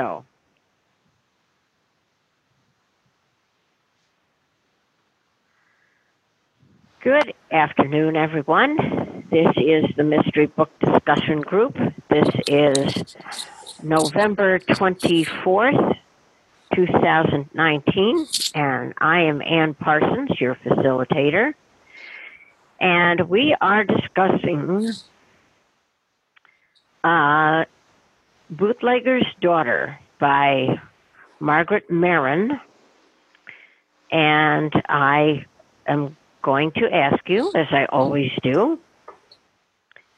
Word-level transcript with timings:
So, 0.00 0.24
good 7.02 7.34
afternoon, 7.52 8.16
everyone. 8.16 9.26
This 9.30 9.48
is 9.58 9.84
the 9.98 10.04
Mystery 10.04 10.46
Book 10.46 10.70
Discussion 10.78 11.42
Group. 11.42 11.76
This 12.08 12.26
is 12.46 13.14
November 13.82 14.58
24th, 14.60 15.98
2019, 16.74 18.26
and 18.54 18.94
I 19.02 19.20
am 19.20 19.42
Ann 19.42 19.74
Parsons, 19.74 20.30
your 20.40 20.54
facilitator. 20.64 21.52
And 22.80 23.28
we 23.28 23.54
are 23.60 23.84
discussing 23.84 24.92
uh, 27.04 27.64
Bootlegger's 28.50 29.26
Daughter 29.40 29.98
by 30.18 30.80
Margaret 31.38 31.90
Maron. 31.90 32.60
And 34.10 34.72
I 34.88 35.46
am 35.86 36.16
going 36.42 36.72
to 36.72 36.92
ask 36.92 37.28
you, 37.28 37.52
as 37.54 37.66
I 37.70 37.86
always 37.86 38.30
do, 38.42 38.78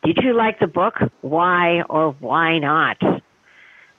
did 0.05 0.19
you 0.23 0.35
like 0.35 0.59
the 0.61 0.67
book? 0.67 0.95
Why 1.21 1.83
or 1.83 2.13
why 2.19 2.59
not? 2.59 2.97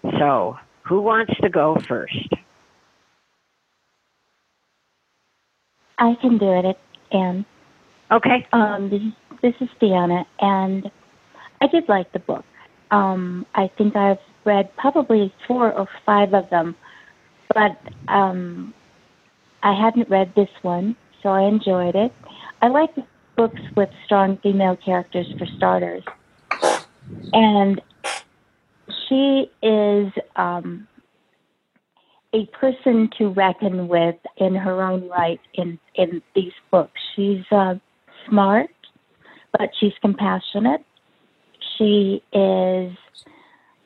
So, 0.02 0.58
who 0.82 1.02
wants 1.02 1.34
to 1.42 1.50
go 1.50 1.78
first? 1.88 2.34
I 5.98 6.16
can 6.20 6.38
do 6.38 6.52
it, 6.52 6.78
Ann. 7.12 7.46
Okay. 8.12 8.46
Um, 8.52 8.90
this, 8.90 9.02
is, 9.02 9.14
this 9.42 9.54
is 9.62 9.70
Deanna, 9.82 10.26
and 10.40 10.92
I 11.62 11.68
did 11.68 11.88
like 11.88 12.12
the 12.12 12.20
book. 12.20 12.44
Um, 12.92 13.46
I 13.56 13.70
think 13.78 13.96
I've 13.96 14.18
read 14.46 14.76
probably 14.78 15.34
four 15.48 15.72
or 15.74 15.88
five 16.06 16.34
of 16.34 16.50
them, 16.50 16.76
but 17.54 17.78
um, 18.08 18.74
I 19.64 19.74
hadn't 19.74 20.10
read 20.10 20.34
this 20.36 20.50
one, 20.62 20.96
so 21.22 21.30
I 21.30 21.44
enjoyed 21.44 21.96
it. 21.96 22.12
I 22.62 22.68
like 22.68 22.92
books 23.36 23.62
with 23.76 23.90
strong 24.06 24.38
female 24.44 24.78
characters 24.78 25.28
for 25.38 25.48
starters, 25.58 26.04
and 27.32 27.82
she 29.08 29.50
is 29.62 30.12
um, 30.36 30.88
a 32.34 32.46
person 32.48 33.10
to 33.18 33.30
reckon 33.30 33.88
with 33.88 34.16
in 34.38 34.56
her 34.56 34.82
own 34.82 35.08
right 35.10 35.40
in 35.54 35.80
in 35.96 36.22
these 36.36 36.54
books. 36.72 37.00
She's 37.16 37.44
uh, 37.52 37.76
smart, 38.28 38.70
but 39.58 39.70
she's 39.80 39.94
compassionate. 40.02 40.84
She 41.78 42.24
is 42.34 42.96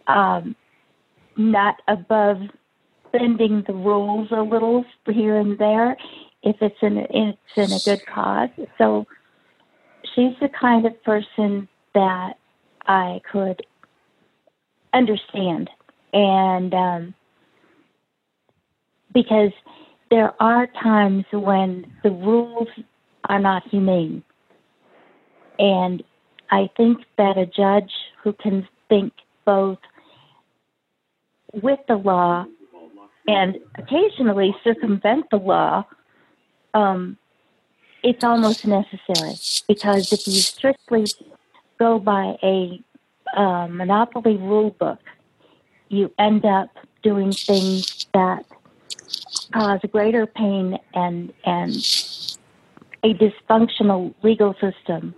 um, 0.07 0.55
not 1.35 1.81
above 1.87 2.41
bending 3.11 3.63
the 3.67 3.73
rules 3.73 4.29
a 4.31 4.41
little 4.41 4.85
here 5.05 5.37
and 5.37 5.57
there 5.57 5.95
if 6.43 6.55
it's 6.61 6.77
in 6.81 6.97
it's 6.97 7.37
in 7.55 7.71
a 7.71 7.79
good 7.83 8.05
cause. 8.05 8.49
So 8.77 9.05
she's 10.13 10.33
the 10.41 10.49
kind 10.49 10.85
of 10.85 11.01
person 11.03 11.67
that 11.93 12.33
I 12.85 13.21
could 13.31 13.61
understand, 14.93 15.69
and 16.13 16.73
um, 16.73 17.13
because 19.13 19.51
there 20.09 20.33
are 20.41 20.67
times 20.67 21.25
when 21.31 21.91
the 22.03 22.11
rules 22.11 22.69
are 23.25 23.39
not 23.39 23.67
humane, 23.67 24.23
and 25.59 26.03
I 26.49 26.69
think 26.77 26.99
that 27.17 27.37
a 27.37 27.45
judge 27.45 27.91
who 28.23 28.33
can 28.33 28.67
think 28.89 29.13
both 29.45 29.79
with 31.53 31.79
the 31.87 31.95
law 31.95 32.45
and 33.27 33.57
occasionally 33.77 34.55
circumvent 34.63 35.29
the 35.31 35.37
law, 35.37 35.85
um, 36.73 37.17
it's 38.03 38.23
almost 38.23 38.65
necessary 38.65 39.35
because 39.67 40.13
if 40.13 40.27
you 40.27 40.33
strictly 40.33 41.05
go 41.79 41.99
by 41.99 42.37
a 42.43 42.81
uh, 43.35 43.67
monopoly 43.67 44.37
rule 44.37 44.71
book, 44.71 44.99
you 45.89 46.11
end 46.17 46.45
up 46.45 46.69
doing 47.03 47.31
things 47.31 48.07
that 48.13 48.45
cause 49.53 49.79
greater 49.91 50.25
pain 50.25 50.77
and 50.93 51.33
and 51.45 51.75
a 53.03 53.13
dysfunctional 53.13 54.13
legal 54.23 54.53
system. 54.55 55.13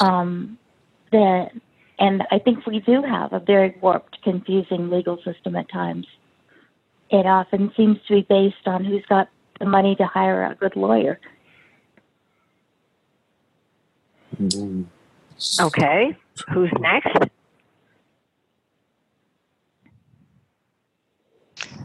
Um, 0.00 0.58
that 1.12 1.50
and 2.00 2.22
I 2.30 2.38
think 2.38 2.66
we 2.66 2.80
do 2.80 3.02
have 3.02 3.32
a 3.32 3.40
very 3.40 3.76
warped, 3.80 4.22
confusing 4.22 4.88
legal 4.88 5.18
system 5.22 5.54
at 5.54 5.70
times. 5.70 6.06
It 7.10 7.26
often 7.26 7.72
seems 7.76 7.98
to 8.08 8.14
be 8.14 8.22
based 8.22 8.66
on 8.66 8.84
who's 8.84 9.04
got 9.06 9.28
the 9.58 9.66
money 9.66 9.94
to 9.96 10.06
hire 10.06 10.44
a 10.44 10.54
good 10.54 10.76
lawyer. 10.76 11.20
Okay. 15.60 16.16
Who's 16.52 16.70
next? 16.80 17.30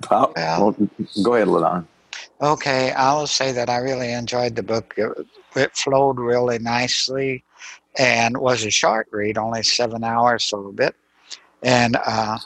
Oh, 0.09 0.31
well, 0.35 0.75
go 1.23 1.33
ahead, 1.33 1.47
Ladon. 1.47 1.87
Okay, 2.39 2.91
I'll 2.91 3.27
say 3.27 3.51
that 3.51 3.69
I 3.69 3.77
really 3.77 4.13
enjoyed 4.13 4.55
the 4.55 4.63
book. 4.63 4.93
It, 4.95 5.11
it 5.55 5.75
flowed 5.75 6.19
really 6.19 6.59
nicely 6.59 7.43
and 7.97 8.37
was 8.37 8.65
a 8.65 8.71
short 8.71 9.07
read, 9.11 9.37
only 9.37 9.63
seven 9.63 10.03
hours, 10.03 10.51
a 10.53 10.57
bit. 10.71 10.95
And 11.63 11.97
uh, 12.05 12.37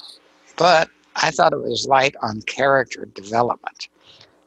but 0.58 0.90
I 1.16 1.32
thought 1.32 1.54
it 1.54 1.62
was 1.62 1.88
light 1.88 2.16
on 2.22 2.42
character 2.44 3.06
development. 3.06 3.88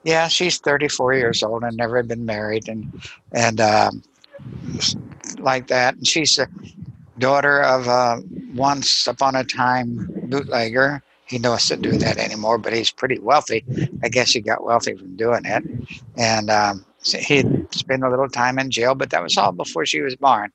Yeah, 0.04 0.28
she's 0.28 0.58
34 0.58 1.14
years 1.14 1.42
old 1.42 1.62
and 1.62 1.76
never 1.76 2.02
been 2.02 2.24
married, 2.24 2.68
and 2.68 2.92
and 3.32 3.60
um, 3.60 4.02
like 5.38 5.68
that. 5.68 5.96
And 5.96 6.06
she's 6.06 6.36
the 6.36 6.48
daughter 7.18 7.62
of 7.62 7.86
a 7.86 8.22
once 8.54 9.06
upon 9.06 9.36
a 9.36 9.44
time 9.44 10.08
bootlegger. 10.24 11.02
He 11.26 11.38
doesn't 11.38 11.82
do 11.82 11.92
that 11.92 12.18
anymore, 12.18 12.58
but 12.58 12.72
he's 12.72 12.90
pretty 12.90 13.18
wealthy. 13.18 13.64
I 14.02 14.08
guess 14.08 14.32
he 14.32 14.40
got 14.40 14.64
wealthy 14.64 14.94
from 14.94 15.16
doing 15.16 15.44
it, 15.44 15.64
and 16.16 16.50
um, 16.50 16.84
he'd 17.04 17.72
spend 17.74 18.04
a 18.04 18.10
little 18.10 18.28
time 18.28 18.58
in 18.58 18.70
jail, 18.70 18.94
but 18.94 19.10
that 19.10 19.22
was 19.22 19.38
all 19.38 19.52
before 19.52 19.86
she 19.86 20.02
was 20.02 20.16
born. 20.16 20.52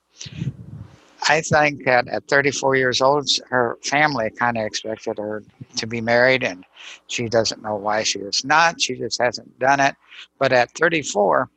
I 1.29 1.41
think 1.41 1.85
that 1.85 2.07
at 2.07 2.27
34 2.27 2.75
years 2.75 3.01
old, 3.01 3.29
her 3.49 3.77
family 3.83 4.29
kind 4.29 4.57
of 4.57 4.65
expected 4.65 5.17
her 5.17 5.43
to 5.75 5.87
be 5.87 5.99
married, 6.01 6.43
and 6.43 6.63
she 7.07 7.27
doesn't 7.27 7.61
know 7.61 7.75
why 7.75 8.03
she 8.03 8.19
is 8.19 8.45
not. 8.45 8.81
She 8.81 8.95
just 8.95 9.21
hasn't 9.21 9.57
done 9.59 9.79
it. 9.79 9.95
But 10.39 10.53
at 10.53 10.71
34, 10.71 11.49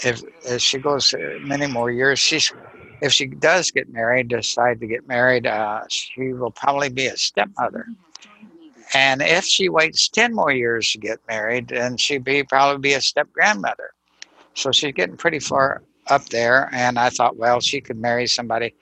if, 0.00 0.22
if 0.44 0.60
she 0.60 0.78
goes 0.78 1.14
many 1.40 1.66
more 1.66 1.90
years, 1.90 2.18
she's 2.18 2.52
if 3.00 3.12
she 3.12 3.26
does 3.26 3.70
get 3.70 3.92
married, 3.92 4.28
decide 4.28 4.80
to 4.80 4.86
get 4.86 5.06
married, 5.06 5.46
uh, 5.46 5.82
she 5.88 6.32
will 6.32 6.50
probably 6.50 6.88
be 6.88 7.06
a 7.06 7.16
stepmother. 7.16 7.86
And 8.94 9.20
if 9.20 9.44
she 9.44 9.68
waits 9.68 10.08
10 10.08 10.34
more 10.34 10.52
years 10.52 10.90
to 10.92 10.98
get 10.98 11.18
married, 11.28 11.68
then 11.68 11.96
she'd 11.96 12.24
be 12.24 12.44
probably 12.44 12.78
be 12.80 12.94
a 12.94 13.00
step 13.00 13.30
grandmother. 13.32 13.90
So 14.54 14.72
she's 14.72 14.92
getting 14.92 15.16
pretty 15.16 15.40
far 15.40 15.82
up 16.08 16.28
there. 16.28 16.68
And 16.72 16.98
I 16.98 17.10
thought, 17.10 17.36
well, 17.36 17.60
she 17.60 17.80
could 17.80 17.98
marry 17.98 18.26
somebody. 18.26 18.74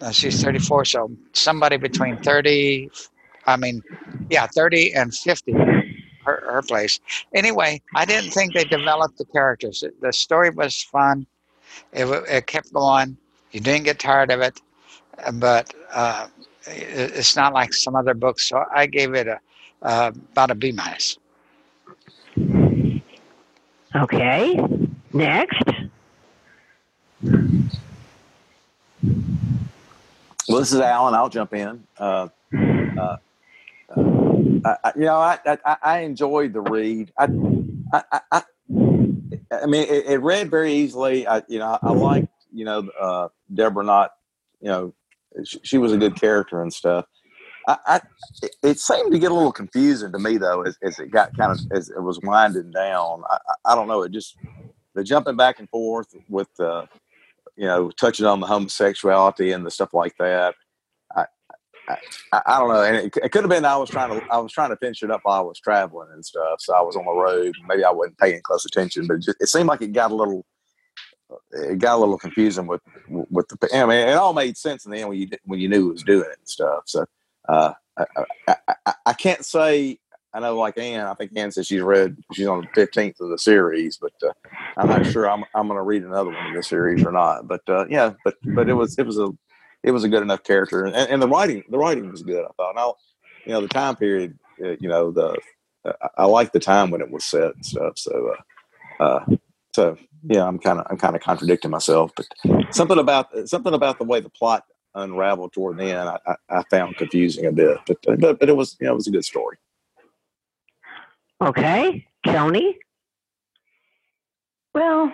Uh, 0.00 0.10
she's 0.10 0.42
34, 0.42 0.84
so 0.84 1.10
somebody 1.32 1.76
between 1.76 2.16
30, 2.18 2.90
I 3.46 3.56
mean, 3.56 3.82
yeah, 4.30 4.46
30 4.46 4.94
and 4.94 5.14
50, 5.14 5.52
her, 5.52 5.92
her 6.24 6.62
place. 6.62 6.98
Anyway, 7.34 7.80
I 7.94 8.04
didn't 8.04 8.30
think 8.30 8.52
they 8.52 8.64
developed 8.64 9.18
the 9.18 9.26
characters. 9.26 9.84
The 10.00 10.12
story 10.12 10.50
was 10.50 10.82
fun, 10.82 11.26
it, 11.92 12.06
it 12.28 12.46
kept 12.46 12.72
going. 12.72 13.16
You 13.52 13.60
didn't 13.60 13.84
get 13.84 13.98
tired 13.98 14.30
of 14.30 14.40
it, 14.40 14.60
but 15.34 15.72
uh, 15.92 16.28
it, 16.66 17.12
it's 17.16 17.36
not 17.36 17.52
like 17.52 17.72
some 17.72 17.94
other 17.94 18.14
books. 18.14 18.48
So 18.48 18.64
I 18.74 18.86
gave 18.86 19.14
it 19.14 19.26
a 19.28 19.40
uh, 19.82 20.12
about 20.32 20.50
a 20.50 20.54
B 20.54 20.72
minus. 20.72 21.18
Okay. 23.94 24.58
Next. 25.12 25.62
Well, 30.48 30.60
this 30.60 30.72
is 30.72 30.80
Alan. 30.80 31.14
I'll 31.14 31.28
jump 31.28 31.54
in. 31.54 31.84
Uh, 31.98 32.28
uh, 32.54 33.16
I, 34.64 34.92
you 34.96 35.04
know, 35.04 35.16
I, 35.16 35.38
I, 35.44 35.76
I 35.82 35.98
enjoyed 36.00 36.52
the 36.52 36.60
read. 36.60 37.12
I, 37.18 37.28
I, 37.92 38.20
I, 38.32 38.42
I 39.52 39.66
mean, 39.66 39.86
it, 39.88 40.06
it, 40.06 40.22
read 40.22 40.50
very 40.50 40.72
easily. 40.72 41.26
I, 41.26 41.42
you 41.48 41.58
know, 41.58 41.78
I, 41.82 41.90
like, 41.92 42.28
you 42.52 42.64
know, 42.64 42.88
uh, 43.00 43.28
Deborah 43.52 43.84
Knott, 43.84 44.12
you 44.60 44.68
know, 44.68 44.94
she, 45.44 45.60
she, 45.62 45.78
was 45.78 45.92
a 45.92 45.98
good 45.98 46.18
character 46.18 46.62
and 46.62 46.72
stuff. 46.72 47.06
I, 47.68 47.76
I, 47.86 48.00
it 48.62 48.78
seemed 48.78 49.12
to 49.12 49.18
get 49.18 49.30
a 49.30 49.34
little 49.34 49.52
confusing 49.52 50.12
to 50.12 50.18
me 50.18 50.36
though, 50.36 50.62
as, 50.62 50.78
as 50.82 50.98
it 50.98 51.10
got 51.10 51.36
kind 51.36 51.52
of 51.52 51.58
as 51.72 51.90
it 51.90 52.00
was 52.00 52.20
winding 52.22 52.70
down. 52.70 53.22
I, 53.28 53.38
I, 53.64 53.74
don't 53.74 53.88
know. 53.88 54.02
It 54.02 54.12
just 54.12 54.36
the 54.94 55.04
jumping 55.04 55.36
back 55.36 55.58
and 55.58 55.68
forth 55.68 56.14
with 56.28 56.48
the, 56.56 56.88
you 57.56 57.66
know, 57.66 57.90
touching 57.90 58.26
on 58.26 58.40
the 58.40 58.46
homosexuality 58.46 59.52
and 59.52 59.64
the 59.64 59.70
stuff 59.70 59.94
like 59.94 60.16
that. 60.18 60.54
I, 61.14 61.24
I, 61.88 62.42
I, 62.46 62.58
don't 62.58 62.68
know, 62.68 62.82
and 62.82 62.96
it, 62.96 63.16
it 63.22 63.32
could 63.32 63.42
have 63.42 63.50
been 63.50 63.64
I 63.64 63.76
was 63.76 63.90
trying 63.90 64.10
to 64.10 64.26
I 64.30 64.38
was 64.38 64.52
trying 64.52 64.70
to 64.70 64.76
finish 64.76 65.02
it 65.02 65.10
up 65.10 65.20
while 65.22 65.38
I 65.38 65.44
was 65.44 65.60
traveling 65.60 66.08
and 66.12 66.24
stuff, 66.24 66.60
so 66.60 66.74
I 66.74 66.80
was 66.80 66.96
on 66.96 67.04
the 67.04 67.12
road. 67.12 67.54
Maybe 67.68 67.84
I 67.84 67.90
wasn't 67.90 68.18
paying 68.18 68.40
close 68.42 68.64
attention, 68.64 69.06
but 69.06 69.14
it, 69.14 69.22
just, 69.22 69.36
it 69.40 69.46
seemed 69.46 69.68
like 69.68 69.82
it 69.82 69.92
got 69.92 70.10
a 70.10 70.14
little 70.14 70.44
it 71.52 71.78
got 71.78 71.96
a 71.96 71.98
little 71.98 72.18
confusing 72.18 72.66
with 72.66 72.82
with 73.08 73.48
the. 73.48 73.68
I 73.74 73.86
mean, 73.86 74.08
it 74.08 74.14
all 74.14 74.32
made 74.32 74.56
sense 74.56 74.84
in 74.84 74.92
the 74.92 74.98
end 74.98 75.08
when 75.08 75.18
you 75.18 75.28
when 75.44 75.60
you 75.60 75.68
knew 75.68 75.88
it 75.88 75.92
was 75.92 76.02
doing 76.02 76.28
it 76.30 76.38
and 76.38 76.48
stuff. 76.48 76.82
So 76.86 77.06
uh, 77.48 77.72
I, 77.96 78.56
I, 78.86 78.94
I 79.06 79.12
can't 79.12 79.44
say 79.44 79.98
I 80.36 80.40
know, 80.40 80.54
like 80.58 80.76
Ann, 80.76 81.06
I 81.06 81.14
think 81.14 81.32
Ann 81.34 81.50
says 81.50 81.66
she's 81.66 81.80
read, 81.80 82.14
she's 82.34 82.46
on 82.46 82.60
the 82.60 82.68
fifteenth 82.74 83.18
of 83.20 83.30
the 83.30 83.38
series, 83.38 83.96
but 83.96 84.12
uh, 84.22 84.32
I'm 84.76 84.86
not 84.86 85.06
sure 85.06 85.30
I'm 85.30 85.44
I'm 85.54 85.66
going 85.66 85.78
to 85.78 85.82
read 85.82 86.02
another 86.02 86.30
one 86.30 86.46
in 86.48 86.54
the 86.54 86.62
series 86.62 87.02
or 87.06 87.10
not. 87.10 87.48
But 87.48 87.62
uh, 87.68 87.86
yeah, 87.88 88.12
but 88.22 88.34
but 88.54 88.68
it 88.68 88.74
was 88.74 88.98
it 88.98 89.06
was 89.06 89.18
a 89.18 89.30
it 89.82 89.92
was 89.92 90.04
a 90.04 90.10
good 90.10 90.20
enough 90.20 90.44
character, 90.44 90.84
and, 90.84 90.94
and 90.94 91.22
the 91.22 91.28
writing 91.28 91.64
the 91.70 91.78
writing 91.78 92.10
was 92.10 92.22
good. 92.22 92.44
I 92.44 92.50
thought. 92.58 92.74
Now, 92.74 92.96
you 93.46 93.52
know, 93.52 93.62
the 93.62 93.68
time 93.68 93.96
period, 93.96 94.38
uh, 94.62 94.76
you 94.78 94.90
know, 94.90 95.10
the 95.10 95.38
uh, 95.86 96.08
I 96.18 96.26
like 96.26 96.52
the 96.52 96.60
time 96.60 96.90
when 96.90 97.00
it 97.00 97.10
was 97.10 97.24
set 97.24 97.54
and 97.54 97.64
stuff. 97.64 97.96
So, 97.96 98.34
uh, 99.00 99.02
uh, 99.02 99.24
so 99.74 99.96
yeah, 100.24 100.46
I'm 100.46 100.58
kind 100.58 100.80
of 100.80 100.86
I'm 100.90 100.98
kind 100.98 101.16
of 101.16 101.22
contradicting 101.22 101.70
myself, 101.70 102.12
but 102.14 102.26
something 102.74 102.98
about 102.98 103.28
something 103.48 103.72
about 103.72 103.96
the 103.96 104.04
way 104.04 104.20
the 104.20 104.28
plot 104.28 104.64
unraveled 104.94 105.54
toward 105.54 105.78
the 105.78 105.84
end, 105.84 106.10
I, 106.10 106.18
I, 106.26 106.58
I 106.58 106.62
found 106.70 106.96
confusing 106.98 107.46
a 107.46 107.52
bit. 107.52 107.78
But 107.86 107.98
but 108.20 108.38
but 108.38 108.48
it 108.50 108.56
was 108.56 108.76
you 108.80 108.86
know 108.86 108.92
it 108.92 108.96
was 108.96 109.06
a 109.06 109.12
good 109.12 109.24
story. 109.24 109.56
Okay, 111.40 112.06
Joni. 112.26 112.76
Well, 114.74 115.12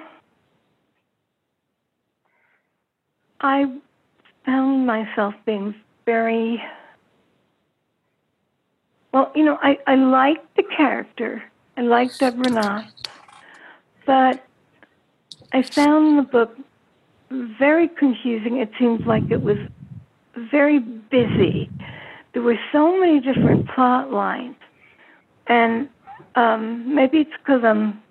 I 3.40 3.64
found 4.44 4.86
myself 4.86 5.34
being 5.44 5.74
very 6.06 6.62
well, 9.12 9.30
you 9.34 9.44
know, 9.44 9.58
I, 9.62 9.78
I 9.86 9.94
liked 9.96 10.56
the 10.56 10.62
character. 10.62 11.42
I 11.76 11.82
liked 11.82 12.18
Deborah 12.18 12.50
Knott. 12.50 12.84
But 14.06 14.44
I 15.52 15.62
found 15.62 16.18
the 16.18 16.22
book 16.22 16.56
very 17.30 17.88
confusing. 17.88 18.58
It 18.58 18.70
seems 18.78 19.06
like 19.06 19.30
it 19.30 19.42
was 19.42 19.58
very 20.50 20.78
busy. 20.78 21.70
There 22.32 22.42
were 22.42 22.58
so 22.72 22.98
many 22.98 23.20
different 23.20 23.68
plot 23.68 24.10
lines. 24.10 24.56
And 25.46 25.88
um, 26.34 26.94
maybe 26.94 27.18
it's 27.18 27.30
because 27.38 27.62
I'm 27.64 28.02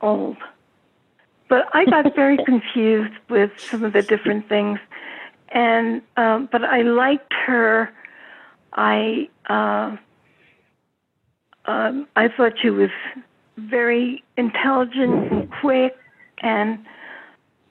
old. 0.00 0.36
But 1.48 1.66
I 1.72 1.84
got 1.84 2.14
very 2.16 2.38
confused 2.44 3.14
with 3.28 3.50
some 3.56 3.84
of 3.84 3.92
the 3.92 4.02
different 4.02 4.48
things. 4.48 4.78
And, 5.50 6.02
um, 6.16 6.48
but 6.50 6.64
I 6.64 6.82
liked 6.82 7.32
her. 7.46 7.90
I, 8.72 9.28
uh, 9.48 9.96
um, 11.66 12.08
I 12.16 12.28
thought 12.28 12.54
she 12.60 12.70
was 12.70 12.90
very 13.56 14.24
intelligent 14.36 15.30
and 15.30 15.50
quick 15.60 15.94
and 16.42 16.78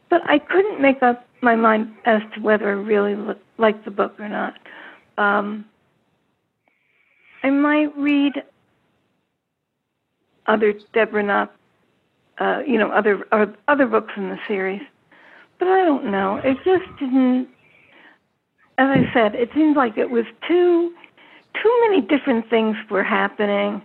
but 0.10 0.22
I 0.30 0.40
couldn't 0.40 0.82
make 0.82 1.02
up 1.02 1.26
my 1.42 1.56
mind 1.56 1.96
as 2.06 2.22
to 2.36 2.42
whether 2.42 2.68
I 2.68 2.74
really 2.74 3.16
liked 3.58 3.86
the 3.86 3.92
book 3.92 4.20
or 4.20 4.28
not. 4.28 4.56
Um, 5.18 5.66
I 7.44 7.50
might 7.50 7.96
read 7.98 8.44
other 10.48 10.74
Deborah 10.94 11.24
Knott, 11.24 11.54
uh, 12.40 12.62
you 12.66 12.78
know, 12.78 12.92
other 12.92 13.26
uh, 13.32 13.46
other 13.68 13.86
books 13.86 14.14
in 14.18 14.30
the 14.30 14.38
series, 14.48 14.82
but 15.60 15.68
I 15.68 15.86
don't 15.86 16.12
know. 16.12 16.42
It 16.44 16.58
just 16.64 17.00
didn't. 17.00 17.48
As 18.78 18.88
I 18.90 19.14
said, 19.14 19.36
it 19.36 19.50
seems 19.54 19.76
like 19.76 19.98
it 19.98 20.10
was 20.10 20.26
too 20.48 20.94
too 21.62 21.82
many 21.88 22.02
different 22.02 22.50
things 22.50 22.76
were 22.90 23.04
happening, 23.04 23.82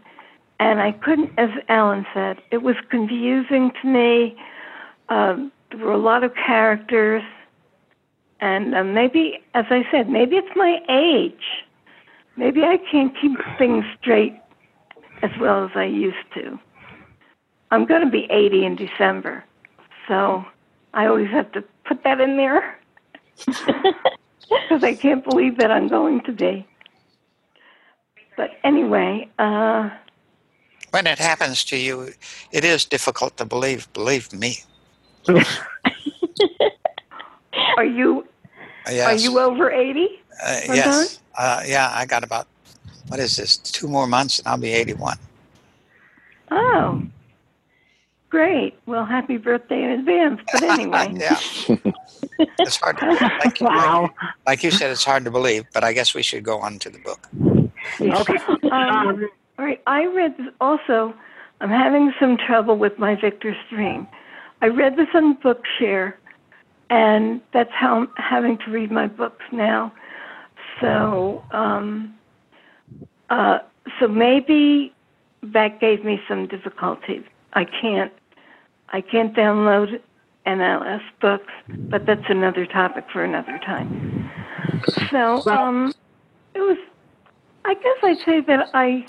and 0.59 0.81
I 0.81 0.93
couldn't. 0.93 1.31
As 1.39 1.51
Alan 1.69 2.07
said, 2.15 2.39
it 2.51 2.63
was 2.63 2.77
confusing 2.91 3.73
to 3.83 3.89
me. 3.89 4.37
Um, 5.09 5.53
there 5.71 5.85
were 5.85 5.93
a 5.93 5.99
lot 5.99 6.25
of 6.25 6.33
characters, 6.35 7.23
and 8.41 8.75
uh, 8.75 8.85
maybe, 8.85 9.41
as 9.55 9.67
I 9.71 9.83
said, 9.91 10.09
maybe 10.09 10.37
it's 10.37 10.57
my 10.57 10.79
age. 10.89 11.65
Maybe 12.37 12.63
I 12.63 12.79
can't 12.91 13.13
keep 13.21 13.33
things 13.59 13.85
straight 14.01 14.35
as 15.23 15.31
well 15.41 15.65
as 15.65 15.71
I 15.75 15.85
used 15.85 16.17
to. 16.35 16.59
I'm 17.71 17.85
going 17.85 18.05
to 18.05 18.11
be 18.11 18.27
80 18.31 18.65
in 18.65 18.77
December, 18.77 19.45
so 20.07 20.45
I 20.95 21.07
always 21.07 21.31
have 21.31 21.51
to 21.53 21.65
put 21.85 22.03
that 22.05 22.21
in 22.21 22.37
there 22.37 22.79
because 23.47 24.83
I 24.83 24.95
can't 24.95 25.25
believe 25.25 25.59
that 25.59 25.71
I'm 25.71 25.89
going 25.89 26.21
to 26.23 26.33
be. 26.33 26.67
But 28.37 28.51
anyway, 28.63 29.29
uh, 29.39 29.91
when 30.91 31.07
it 31.07 31.19
happens 31.19 31.65
to 31.65 31.77
you, 31.77 32.11
it 32.53 32.65
is 32.65 32.85
difficult 32.85 33.37
to 33.39 33.45
believe. 33.45 33.93
Believe 33.93 34.33
me. 34.33 34.59
are 37.77 37.85
you 37.85 38.27
yes. 38.89 39.07
are 39.07 39.17
you 39.17 39.39
over 39.39 39.71
80? 39.71 40.07
Uh, 40.43 40.61
yes. 40.69 41.21
Uh, 41.37 41.63
yeah, 41.67 41.91
I 41.93 42.07
got 42.07 42.23
about 42.23 42.47
what 43.09 43.21
is 43.21 43.37
this? 43.37 43.57
Two 43.57 43.89
more 43.89 44.07
months, 44.07 44.39
and 44.39 44.49
I'll 44.49 44.59
be 44.59 44.73
81. 44.73 45.19
Oh, 46.51 47.03
great! 48.31 48.75
Well, 48.87 49.05
happy 49.05 49.37
birthday 49.37 49.83
in 49.83 49.91
advance. 49.91 50.41
But 50.53 50.63
anyway, 50.65 51.13
yeah, 51.15 51.39
it's 52.59 52.77
hard. 52.77 52.99
To, 52.99 53.07
like, 53.45 53.61
wow. 53.61 54.03
Like, 54.03 54.11
like, 54.47 54.63
you 54.65 54.71
said, 54.71 54.91
it's 54.91 55.05
hard 55.05 55.25
to 55.25 55.31
believe. 55.31 55.65
But 55.73 55.85
I 55.85 55.93
guess 55.93 56.15
we 56.15 56.23
should 56.23 56.45
go 56.45 56.59
on 56.61 56.79
to 56.81 56.91
the 56.91 56.99
book. 56.99 57.29
Okay. 58.01 58.39
Um, 58.71 59.29
all 59.59 59.65
right. 59.65 59.83
I 59.87 60.07
read 60.07 60.35
also. 60.61 61.15
I'm 61.61 61.71
having 61.71 62.13
some 62.21 62.37
trouble 62.37 62.77
with 62.77 62.99
my 62.99 63.15
Victor 63.15 63.57
Stream. 63.67 64.07
I 64.61 64.67
read 64.67 64.97
this 64.97 65.09
on 65.15 65.37
Bookshare, 65.39 66.15
and 66.91 67.41
that's 67.53 67.73
how 67.73 67.97
I'm 67.97 68.09
having 68.17 68.59
to 68.59 68.71
read 68.71 68.91
my 68.91 69.07
books 69.07 69.45
now. 69.53 69.93
So, 70.81 71.43
um, 71.53 72.15
uh, 73.31 73.59
so 74.01 74.09
maybe 74.09 74.93
that 75.43 75.81
gave 75.81 76.05
me 76.05 76.21
some 76.29 76.47
difficulty. 76.47 77.25
I 77.53 77.65
can't, 77.65 78.13
I 78.91 79.01
can't 79.01 79.35
download 79.35 80.01
NLS 80.47 81.03
books, 81.21 81.53
but 81.69 82.07
that's 82.07 82.29
another 82.29 82.67
topic 82.67 83.05
for 83.13 83.25
another 83.25 83.59
time. 83.65 84.31
So, 85.11 85.43
um, 85.47 85.93
it 86.55 86.61
was. 86.61 86.79
I 87.65 87.75
guess 87.75 87.97
I'd 88.03 88.19
say 88.25 88.41
that 88.43 88.71
I. 88.75 89.05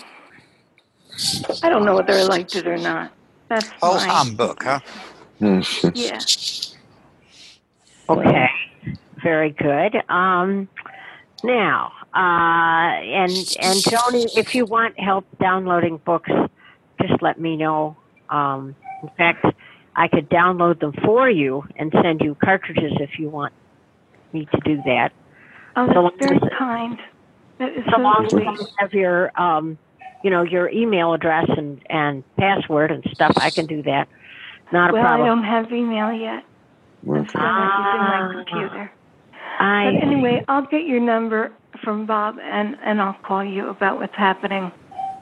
I 1.64 1.70
don't 1.70 1.86
know 1.86 1.96
whether 1.96 2.14
I 2.14 2.24
liked 2.24 2.56
it 2.56 2.68
or 2.68 2.78
not. 2.78 3.12
That's 3.50 3.70
oh, 3.82 3.96
my 4.06 4.30
book, 4.36 4.64
huh? 4.64 4.80
yeah. 5.94 6.20
Okay. 8.10 8.50
Very 9.24 9.52
good. 9.52 10.04
Um, 10.10 10.68
now, 11.44 11.92
uh, 12.18 12.20
and 12.20 13.32
and 13.60 13.84
Tony, 13.84 14.26
if 14.36 14.56
you 14.56 14.66
want 14.66 15.00
help 15.00 15.26
downloading 15.40 15.98
books, 15.98 16.32
just 17.00 17.22
let 17.22 17.40
me 17.40 17.56
know. 17.56 17.96
Um, 18.30 18.76
in 19.04 19.10
fact, 19.10 19.46
I 19.96 20.08
could 20.08 20.28
download 20.28 20.80
them 20.80 20.94
for 21.06 21.30
you 21.30 21.64
and 21.76 21.94
send 22.02 22.22
you 22.22 22.36
cartridges 22.44 22.94
if 23.00 23.20
you 23.20 23.30
want 23.30 23.54
me 24.34 24.48
to 24.52 24.60
do 24.66 24.78
that. 24.86 25.12
Oh, 25.76 25.86
that's 25.86 25.94
so 25.94 26.12
very 26.28 26.40
kind. 26.58 27.00
That 27.60 27.74
is 27.74 27.84
so, 27.92 28.02
long 28.02 28.26
as 28.26 28.34
you 28.34 28.68
have 28.80 28.94
your, 28.94 29.40
um, 29.40 29.78
you 30.24 30.32
know, 30.32 30.42
your 30.42 30.70
email 30.70 31.14
address 31.14 31.46
and 31.56 31.80
and 31.88 32.24
password 32.38 32.90
and 32.90 33.04
stuff, 33.14 33.34
I 33.38 33.52
can 33.52 33.68
do 33.68 33.84
that. 33.84 34.08
Not 34.74 34.92
well, 34.92 35.04
a 35.04 35.06
problem. 35.06 35.22
I 35.22 35.36
don't 35.36 35.44
have 35.44 35.72
email 35.72 36.12
yet. 36.12 36.44
I'm 37.08 37.30
still 37.30 37.42
using 37.42 37.42
my 37.44 38.34
computer. 38.34 38.92
I 39.60 39.92
but 39.94 40.04
anyway, 40.04 40.44
I'll 40.48 40.66
get 40.66 40.86
your 40.88 41.00
number 41.00 41.52
from 41.84 42.06
Bob 42.06 42.38
and 42.40 42.78
and 42.84 43.02
I'll 43.02 43.18
call 43.24 43.44
you 43.44 43.70
about 43.70 44.00
what's 44.00 44.16
happening. 44.16 44.72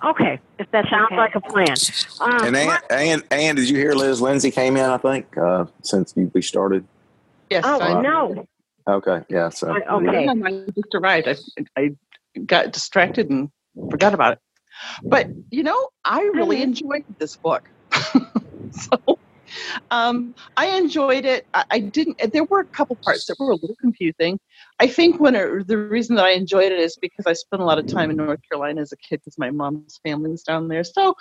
Okay, 0.04 0.40
if 0.60 0.70
that 0.72 0.86
sounds 0.90 1.08
okay. 1.08 1.18
like 1.18 1.36
a 1.36 1.42
plan. 1.42 1.76
Um, 2.20 2.48
and 2.48 2.56
Ann, 2.56 2.80
Ann, 2.92 3.24
Ann, 3.32 3.56
did 3.56 3.70
you 3.70 3.78
hear 3.78 3.94
Liz 3.94 4.22
Lindsay 4.22 4.52
came 4.52 4.78
in? 4.78 4.84
I 4.84 4.98
think 4.98 5.38
uh, 5.38 5.66
since 5.82 6.14
we 6.16 6.42
started. 6.42 6.86
Yes. 7.50 7.64
Oh 7.66 7.80
I, 7.80 8.02
no. 8.02 8.48
Okay. 8.88 9.22
Yeah. 9.30 9.50
So. 9.50 9.76
Okay. 9.76 10.28
I 10.28 10.66
just 10.76 10.94
arrived. 10.94 11.28
I, 11.28 11.36
I 11.76 11.96
got 12.46 12.72
distracted 12.72 13.30
and 13.30 13.50
forgot 13.90 14.14
about 14.14 14.34
it. 14.34 14.40
But 15.04 15.28
you 15.52 15.64
know, 15.64 15.90
I 16.04 16.22
really 16.34 16.62
enjoyed 16.62 17.06
this 17.18 17.36
book. 17.36 17.70
so 18.72 19.20
um, 19.92 20.36
I 20.58 20.68
enjoyed 20.78 21.26
it. 21.26 21.46
I, 21.54 21.64
I, 21.72 21.80
didn't. 21.80 22.20
There 22.32 22.44
were 22.44 22.60
a 22.60 22.66
couple 22.66 22.96
parts 22.98 23.26
that 23.26 23.40
were 23.40 23.52
a 23.52 23.56
little 23.56 23.76
confusing. 23.80 24.40
I 24.80 24.88
think 24.88 25.20
when 25.20 25.36
it, 25.36 25.68
the 25.68 25.78
reason 25.78 26.16
that 26.18 26.26
I 26.26 26.32
enjoyed 26.32 26.72
it 26.72 26.80
is 26.80 26.98
because 27.02 27.26
I 27.26 27.34
spent 27.34 27.62
a 27.62 27.66
lot 27.66 27.80
of 27.80 27.88
time 27.88 28.10
in 28.10 28.18
North 28.18 28.42
Carolina 28.50 28.82
as 28.82 28.92
a 28.92 28.98
kid 28.98 29.22
because 29.22 29.38
my 29.38 29.50
mom's 29.50 30.00
family 30.04 30.30
was 30.30 30.44
down 30.44 30.68
there. 30.68 30.84
So 30.84 31.16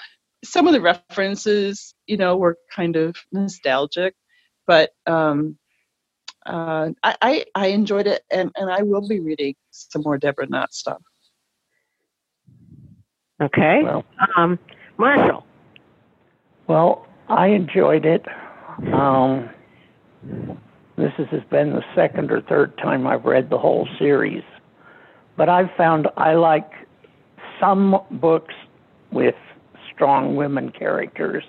some 0.45 0.67
of 0.67 0.73
the 0.73 0.81
references, 0.81 1.95
you 2.07 2.17
know, 2.17 2.37
were 2.37 2.59
kind 2.73 2.97
of 2.97 3.17
nostalgic. 3.33 4.15
But 4.67 4.91
um, 5.07 5.57
uh, 6.47 6.91
I, 7.03 7.17
I, 7.23 7.45
I 7.55 7.67
enjoyed 7.69 8.07
it, 8.07 8.23
and, 8.31 8.51
and 8.57 8.71
I 8.71 8.83
will 8.83 9.07
be 9.07 9.21
reading 9.21 9.55
some 9.71 10.03
more 10.03 10.19
Deborah 10.19 10.47
Knott 10.47 10.75
stuff. 10.75 11.01
Okay. 13.43 13.83
Well, 13.83 14.05
Um, 14.37 14.59
Marshall. 14.97 15.45
well, 16.67 17.07
I 17.29 17.49
enjoyed 17.49 18.05
it. 18.05 18.25
Um, 18.93 19.51
this 20.97 21.13
has 21.17 21.43
been 21.51 21.71
the 21.71 21.85
second 21.95 22.31
or 22.31 22.41
third 22.43 22.77
time 22.79 23.07
I've 23.07 23.25
read 23.25 23.51
the 23.51 23.59
whole 23.59 23.89
series, 23.99 24.45
but 25.37 25.49
I've 25.49 25.71
found 25.77 26.09
I 26.17 26.35
like 26.35 26.71
some 27.61 28.01
books 28.11 28.55
with 29.11 29.35
strong 29.93 30.37
women 30.37 30.71
characters 30.71 31.45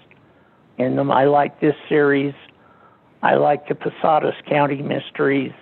in 0.77 0.95
them. 0.95 1.11
I 1.11 1.25
like 1.25 1.59
this 1.59 1.75
series. 1.87 2.33
I 3.21 3.35
like 3.35 3.67
the 3.67 3.75
Posadas 3.75 4.35
County 4.47 4.81
mysteries, 4.81 5.53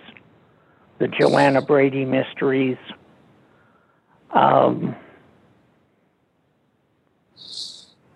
the 0.98 1.08
Joanna 1.08 1.62
Brady 1.62 2.04
mysteries. 2.04 2.76
Um, 4.30 4.94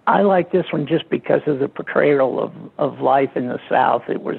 I 0.06 0.22
like 0.22 0.52
this 0.52 0.66
one 0.72 0.87
just 0.87 1.08
because 1.10 1.42
of 1.46 1.58
the 1.58 1.68
portrayal 1.68 2.42
of, 2.42 2.52
of 2.78 3.00
life 3.00 3.30
in 3.37 3.48
the 3.48 3.60
South. 3.70 4.02
It 4.08 4.22
was, 4.22 4.38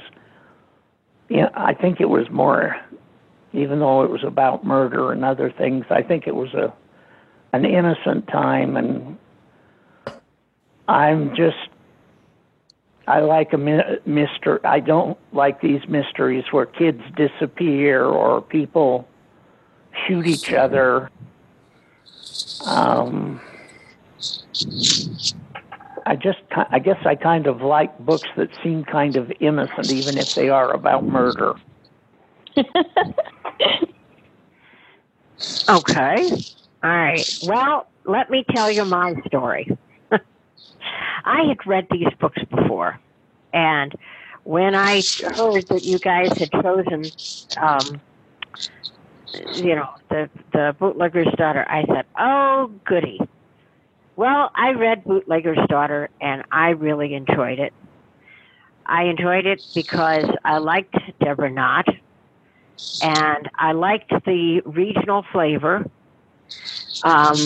yeah, 1.30 1.50
I 1.54 1.74
think 1.76 2.02
it 2.02 2.10
was 2.10 2.30
more, 2.32 2.76
even 3.54 3.80
though 3.80 4.04
it 4.04 4.10
was 4.10 4.24
about 4.24 4.66
murder 4.66 5.12
and 5.12 5.24
other 5.24 5.52
things. 5.52 5.86
I 5.90 6.02
think 6.02 6.28
it 6.28 6.36
was 6.36 6.54
a 6.54 6.74
an 7.52 7.66
innocent 7.66 8.28
time, 8.28 8.78
and 8.78 9.18
I'm 10.88 11.36
just, 11.36 11.58
I 13.08 13.22
like 13.22 13.54
a 13.54 13.58
mi- 13.58 13.98
mystery. 14.06 14.60
I 14.64 14.80
don't 14.80 15.18
like 15.34 15.62
these 15.62 15.88
mysteries 15.88 16.46
where 16.52 16.68
kids 16.68 17.02
disappear 17.16 18.06
or 18.06 18.42
people 18.42 19.08
shoot 20.08 20.28
each 20.28 20.54
other. 20.54 21.10
Um, 22.66 23.42
I 26.10 26.16
just, 26.16 26.40
I 26.72 26.80
guess 26.80 26.98
I 27.06 27.14
kind 27.16 27.46
of 27.46 27.62
like 27.62 27.98
books 28.00 28.28
that 28.36 28.50
seem 28.64 28.84
kind 28.84 29.16
of 29.16 29.32
innocent, 29.40 29.92
even 29.92 30.18
if 30.18 30.34
they 30.36 30.50
are 30.50 30.74
about 30.74 31.04
murder. 31.06 31.54
Okay. 35.70 36.32
All 36.84 36.90
right. 36.90 37.30
Well, 37.44 37.88
let 38.06 38.32
me 38.32 38.44
tell 38.52 38.72
you 38.72 38.86
my 38.86 39.14
story. 39.28 39.68
I 40.12 41.44
had 41.48 41.58
read 41.68 41.88
these 41.92 42.08
books 42.20 42.42
before, 42.50 43.00
and 43.54 43.94
when 44.46 44.74
I 44.74 45.04
heard 45.22 45.68
that 45.70 45.84
you 45.86 46.00
guys 46.00 46.30
had 46.40 46.52
chosen, 46.64 47.12
um, 47.62 48.02
you 49.56 49.76
know, 49.76 49.90
the 50.10 50.30
the 50.54 50.76
bootlegger's 50.80 51.32
daughter, 51.38 51.66
I 51.70 51.86
said, 51.86 52.06
"Oh, 52.18 52.72
goody." 52.86 53.20
Well, 54.20 54.52
I 54.54 54.72
read 54.72 55.06
Bootlegger's 55.06 55.66
Daughter, 55.70 56.10
and 56.20 56.44
I 56.52 56.72
really 56.72 57.14
enjoyed 57.14 57.58
it. 57.58 57.72
I 58.86 59.04
enjoyed 59.04 59.46
it 59.46 59.62
because 59.74 60.26
I 60.44 60.58
liked 60.58 60.94
Deborah 61.22 61.50
Knott, 61.50 61.88
and 63.02 63.50
I 63.58 63.72
liked 63.72 64.10
the 64.26 64.62
regional 64.66 65.24
flavor. 65.32 65.90
Um, 67.06 67.38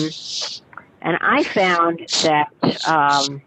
and 1.00 1.16
I 1.20 1.44
found 1.44 2.00
that 2.24 2.48
um, 2.88 3.40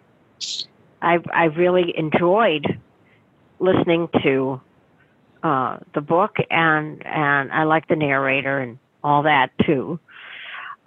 I, 1.02 1.18
I 1.30 1.44
really 1.48 1.94
enjoyed 1.98 2.80
listening 3.60 4.08
to 4.24 4.62
uh, 5.44 5.80
the 5.94 6.00
book, 6.00 6.38
and 6.50 7.06
and 7.06 7.52
I 7.52 7.64
like 7.64 7.90
the 7.90 7.98
narrator 7.98 8.60
and 8.60 8.80
all 9.04 9.24
that 9.24 9.50
too. 9.66 10.00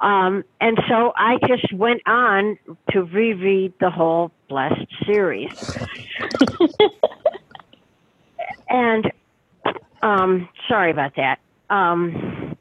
Um, 0.00 0.44
and 0.60 0.78
so 0.88 1.12
I 1.14 1.38
just 1.46 1.72
went 1.72 2.02
on 2.06 2.58
to 2.92 3.02
reread 3.02 3.74
the 3.80 3.90
whole 3.90 4.32
Blessed 4.48 4.86
series. 5.06 5.50
and 8.68 9.12
um, 10.02 10.48
sorry 10.68 10.90
about 10.90 11.16
that. 11.16 11.38
Um, 11.68 12.56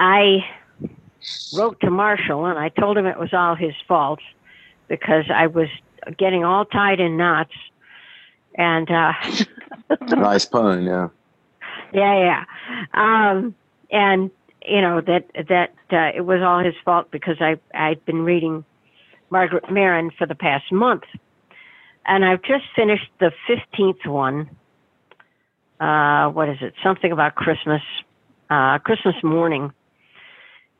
I 0.00 0.44
wrote 1.56 1.80
to 1.80 1.90
Marshall 1.90 2.46
and 2.46 2.58
I 2.58 2.68
told 2.68 2.98
him 2.98 3.06
it 3.06 3.18
was 3.18 3.32
all 3.32 3.54
his 3.54 3.74
fault 3.86 4.20
because 4.88 5.24
I 5.32 5.46
was 5.46 5.68
getting 6.16 6.44
all 6.44 6.64
tied 6.64 7.00
in 7.00 7.16
knots. 7.16 7.54
And 8.56 8.90
uh, 8.90 9.12
nice 10.16 10.44
pun, 10.44 10.84
yeah. 10.84 11.08
yeah, 11.92 12.44
yeah. 12.92 13.30
Um, 13.30 13.54
and 13.90 14.30
you 14.68 14.80
know 14.80 15.00
that 15.00 15.24
that 15.48 15.72
uh, 15.92 16.16
it 16.16 16.24
was 16.24 16.42
all 16.42 16.62
his 16.62 16.74
fault 16.84 17.10
because 17.10 17.36
I 17.40 17.56
I'd 17.74 18.04
been 18.04 18.22
reading 18.22 18.64
Margaret 19.30 19.70
Maron 19.70 20.10
for 20.16 20.26
the 20.26 20.34
past 20.34 20.70
month, 20.72 21.04
and 22.06 22.24
I've 22.24 22.42
just 22.42 22.64
finished 22.76 23.10
the 23.20 23.32
fifteenth 23.46 24.04
one. 24.04 24.50
Uh, 25.80 26.28
what 26.30 26.48
is 26.48 26.58
it? 26.60 26.74
Something 26.82 27.12
about 27.12 27.36
Christmas, 27.36 27.82
uh, 28.50 28.78
Christmas 28.78 29.14
morning, 29.22 29.72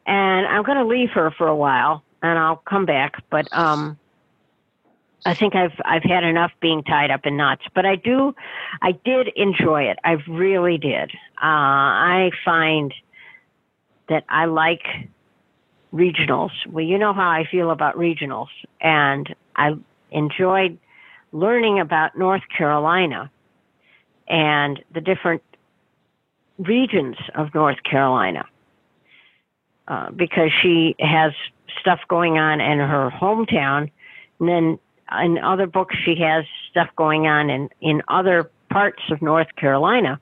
and 0.07 0.47
I'm 0.47 0.65
going 0.65 0.79
to 0.79 0.87
leave 0.87 1.11
her 1.11 1.31
for 1.31 1.47
a 1.47 1.57
while, 1.57 2.03
and 2.23 2.39
I'll 2.39 2.63
come 2.69 2.85
back. 2.85 3.23
But 3.31 3.49
um, 3.57 3.99
I 5.25 5.35
think 5.35 5.55
I've 5.55 5.79
I've 5.85 6.03
had 6.03 6.25
enough 6.25 6.53
being 6.61 6.83
tied 6.83 7.11
up 7.11 7.27
in 7.27 7.37
knots. 7.37 7.63
But 7.75 7.87
I 7.87 7.97
do, 7.97 8.35
I 8.83 8.93
did 8.93 9.29
enjoy 9.37 9.83
it. 9.83 9.99
I 10.05 10.17
really 10.29 10.79
did. 10.79 11.11
Uh, 11.37 11.45
I 11.45 12.31
find 12.45 12.93
that 14.09 14.25
I 14.29 14.47
like 14.47 14.83
regionals. 15.93 16.51
Well, 16.69 16.85
you 16.85 16.99
know 16.99 17.13
how 17.13 17.29
I 17.29 17.45
feel 17.51 17.71
about 17.71 17.97
regionals, 17.97 18.49
and 18.81 19.35
I 19.57 19.77
enjoyed 20.11 20.79
learning 21.33 21.81
about 21.81 22.17
North 22.17 22.43
Carolina 22.57 23.31
and 24.29 24.83
the 24.93 25.01
different 25.01 25.43
regions 26.59 27.17
of 27.35 27.55
North 27.55 27.83
Carolina. 27.83 28.45
Uh, 29.89 30.11
because 30.11 30.51
she 30.61 30.95
has 30.99 31.33
stuff 31.81 31.99
going 32.09 32.37
on 32.37 32.61
in 32.61 32.79
her 32.79 33.11
hometown, 33.11 33.91
and 34.39 34.47
then 34.47 34.79
in 35.23 35.39
other 35.39 35.67
books 35.67 35.97
she 36.05 36.15
has 36.15 36.45
stuff 36.71 36.89
going 36.95 37.27
on 37.27 37.49
in, 37.49 37.71
in 37.81 38.03
other 38.09 38.51
parts 38.71 39.01
of 39.11 39.23
North 39.23 39.47
Carolina, 39.57 40.21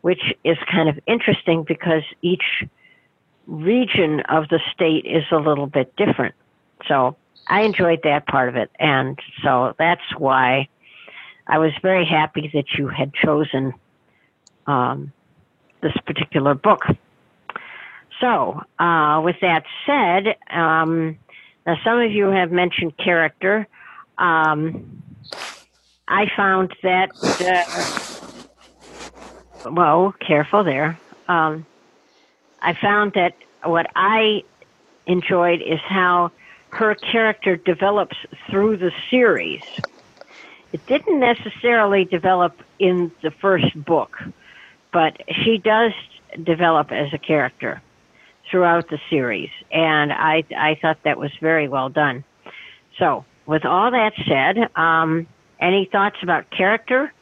which 0.00 0.34
is 0.42 0.58
kind 0.68 0.88
of 0.88 0.98
interesting 1.06 1.62
because 1.62 2.02
each 2.20 2.64
region 3.46 4.20
of 4.28 4.48
the 4.48 4.60
state 4.72 5.04
is 5.04 5.24
a 5.30 5.36
little 5.36 5.66
bit 5.66 5.94
different. 5.96 6.34
So 6.88 7.16
I 7.48 7.62
enjoyed 7.62 8.00
that 8.04 8.26
part 8.26 8.48
of 8.48 8.56
it. 8.56 8.70
And 8.78 9.18
so 9.42 9.74
that's 9.78 10.02
why 10.16 10.68
I 11.46 11.58
was 11.58 11.72
very 11.82 12.06
happy 12.06 12.50
that 12.54 12.74
you 12.78 12.88
had 12.88 13.12
chosen 13.14 13.74
um, 14.66 15.12
this 15.82 15.92
particular 16.06 16.54
book. 16.54 16.82
So, 18.20 18.62
uh, 18.78 19.20
with 19.22 19.36
that 19.42 19.64
said, 19.84 20.36
um, 20.50 21.18
now 21.66 21.76
some 21.84 22.00
of 22.00 22.10
you 22.10 22.26
have 22.26 22.50
mentioned 22.52 22.96
character. 22.96 23.66
Um, 24.16 25.02
I 26.06 26.26
found 26.36 26.74
that, 26.82 27.10
uh, 29.64 29.70
well, 29.70 30.14
careful 30.26 30.64
there. 30.64 30.98
Um, 31.28 31.66
I 32.64 32.72
found 32.72 33.12
that 33.12 33.34
what 33.62 33.86
I 33.94 34.42
enjoyed 35.06 35.60
is 35.60 35.80
how 35.86 36.32
her 36.70 36.94
character 36.94 37.56
develops 37.56 38.16
through 38.50 38.78
the 38.78 38.90
series. 39.10 39.62
It 40.72 40.84
didn't 40.86 41.20
necessarily 41.20 42.06
develop 42.06 42.58
in 42.78 43.12
the 43.22 43.30
first 43.30 43.72
book, 43.84 44.16
but 44.92 45.20
she 45.44 45.58
does 45.58 45.92
develop 46.42 46.90
as 46.90 47.12
a 47.12 47.18
character 47.18 47.82
throughout 48.50 48.88
the 48.88 48.98
series, 49.10 49.50
and 49.70 50.10
I 50.12 50.44
I 50.56 50.78
thought 50.80 50.98
that 51.04 51.18
was 51.18 51.30
very 51.40 51.68
well 51.68 51.90
done. 51.90 52.24
So, 52.98 53.24
with 53.46 53.64
all 53.66 53.90
that 53.90 54.12
said, 54.26 54.70
um, 54.74 55.26
any 55.60 55.88
thoughts 55.92 56.16
about 56.22 56.50
character? 56.50 57.12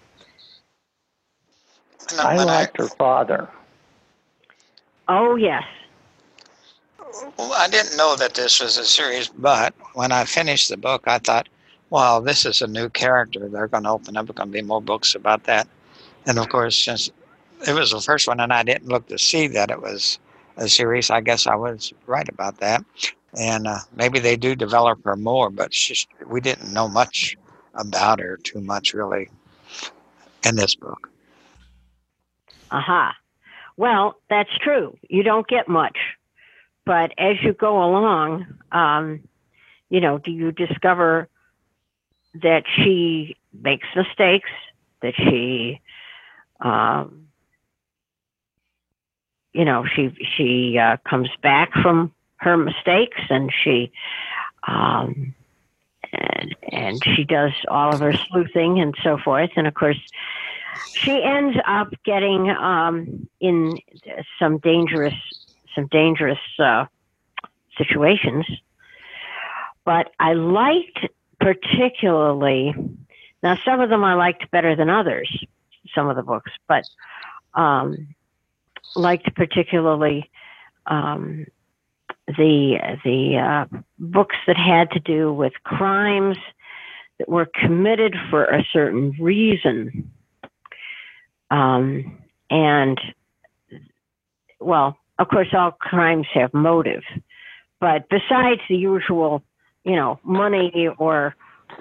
I 2.19 2.43
liked 2.45 2.79
her 2.79 2.89
father. 2.89 3.49
Oh 5.09 5.37
yes, 5.37 5.65
Well, 7.39 7.53
I 7.55 7.69
didn't 7.69 7.97
know 7.97 8.17
that 8.17 8.35
this 8.35 8.61
was 8.61 8.79
a 8.79 8.85
series, 8.85 9.29
but 9.29 9.75
when 9.95 10.13
I 10.13 10.25
finished 10.25 10.69
the 10.69 10.77
book, 10.77 11.05
I 11.07 11.19
thought, 11.19 11.49
well, 11.91 12.21
this 12.21 12.47
is 12.47 12.63
a 12.63 12.67
new 12.67 12.89
character. 12.89 13.49
They're 13.49 13.69
going 13.69 13.85
to 13.85 13.91
open 13.91 14.17
up, 14.17 14.35
going 14.35 14.49
to 14.49 14.53
be 14.53 14.63
more 14.63 14.81
books 14.83 15.15
about 15.15 15.45
that. 15.45 15.69
And 16.27 16.39
of 16.39 16.49
course, 16.49 16.77
since 16.79 17.11
it 17.67 17.75
was 17.75 17.91
the 17.91 18.01
first 18.01 18.29
one 18.29 18.41
and 18.41 18.53
I 18.53 18.63
didn't 18.63 18.89
look 18.89 19.07
to 19.09 19.19
see 19.19 19.47
that 19.49 19.71
it 19.71 19.83
was 19.83 20.19
a 20.57 20.69
series, 20.69 21.11
I 21.11 21.21
guess 21.21 21.47
I 21.47 21.55
was 21.57 21.93
right 22.07 22.29
about 22.29 22.59
that. 22.59 22.85
And 23.39 23.67
uh, 23.67 23.81
maybe 23.95 24.19
they 24.21 24.37
do 24.37 24.55
develop 24.55 25.05
her 25.05 25.17
more, 25.17 25.51
but 25.51 25.75
she's, 25.75 26.07
we 26.27 26.41
didn't 26.41 26.73
know 26.73 26.89
much 26.89 27.37
about 27.75 28.21
her 28.21 28.37
too 28.39 28.61
much, 28.61 28.95
really, 28.95 29.31
in 30.45 30.57
this 30.57 30.75
book. 30.75 31.11
Aha. 32.71 33.15
Well, 33.77 34.17
that's 34.29 34.51
true. 34.59 34.97
You 35.09 35.23
don't 35.23 35.47
get 35.47 35.69
much. 35.69 35.97
But 36.85 37.13
as 37.19 37.37
you 37.43 37.53
go 37.53 37.83
along, 37.83 38.47
um, 38.73 39.21
you 39.89 40.01
know, 40.01 40.19
do 40.19 40.31
you 40.31 40.53
discover 40.53 41.29
that 42.35 42.65
she 42.77 43.37
makes 43.53 43.87
mistakes, 43.95 44.51
that 45.01 45.15
she, 45.17 45.81
um, 46.61 47.29
you 49.53 49.65
know, 49.65 49.85
she 49.87 50.15
she 50.37 50.79
uh, 50.79 50.97
comes 51.09 51.29
back 51.43 51.73
from 51.75 52.13
her 52.37 52.57
mistakes 52.57 53.21
and 53.29 53.53
she, 53.63 53.93
um, 54.67 55.35
and 56.13 56.57
and 56.71 57.05
she 57.05 57.25
does 57.25 57.53
all 57.69 57.93
of 57.93 58.01
her 58.01 58.15
sleuthing 58.15 58.81
and 58.81 58.95
so 59.05 59.19
forth, 59.19 59.51
and 59.57 59.67
of 59.67 59.75
course, 59.75 60.01
she 60.95 61.23
ends 61.23 61.57
up 61.67 61.89
getting 62.05 62.51
um, 62.51 63.29
in 63.41 63.79
some 64.39 64.59
dangerous 64.59 65.15
some 65.75 65.87
dangerous 65.87 66.39
uh, 66.59 66.87
situations. 67.77 68.47
But 69.85 70.11
I 70.21 70.35
liked 70.35 71.07
particularly 71.41 72.75
now 73.43 73.59
some 73.65 73.81
of 73.81 73.91
them 73.91 74.05
I 74.05 74.15
liked 74.15 74.51
better 74.51 74.77
than 74.77 74.89
others, 74.89 75.45
some 75.95 76.09
of 76.09 76.17
the 76.17 76.23
books, 76.23 76.53
but 76.69 76.85
um, 77.55 78.15
liked 78.95 79.35
particularly 79.35 80.31
um, 80.87 81.47
the 82.27 82.99
the 83.05 83.37
uh, 83.39 83.79
books 83.99 84.37
that 84.47 84.57
had 84.57 84.91
to 84.93 85.01
do 85.01 85.33
with 85.33 85.53
crimes 85.65 86.37
that 87.19 87.29
were 87.29 87.49
committed 87.61 88.15
for 88.31 88.45
a 88.45 88.65
certain 88.73 89.15
reason. 89.19 90.11
Um, 91.53 92.19
and 92.49 92.99
well, 94.59 94.97
of 95.19 95.29
course, 95.29 95.49
all 95.53 95.71
crimes 95.71 96.27
have 96.33 96.55
motive, 96.55 97.03
but 97.79 98.09
besides 98.09 98.63
the 98.71 98.77
usual, 98.77 99.43
you 99.85 99.95
know, 99.95 100.19
money 100.25 100.89
or, 100.99 101.37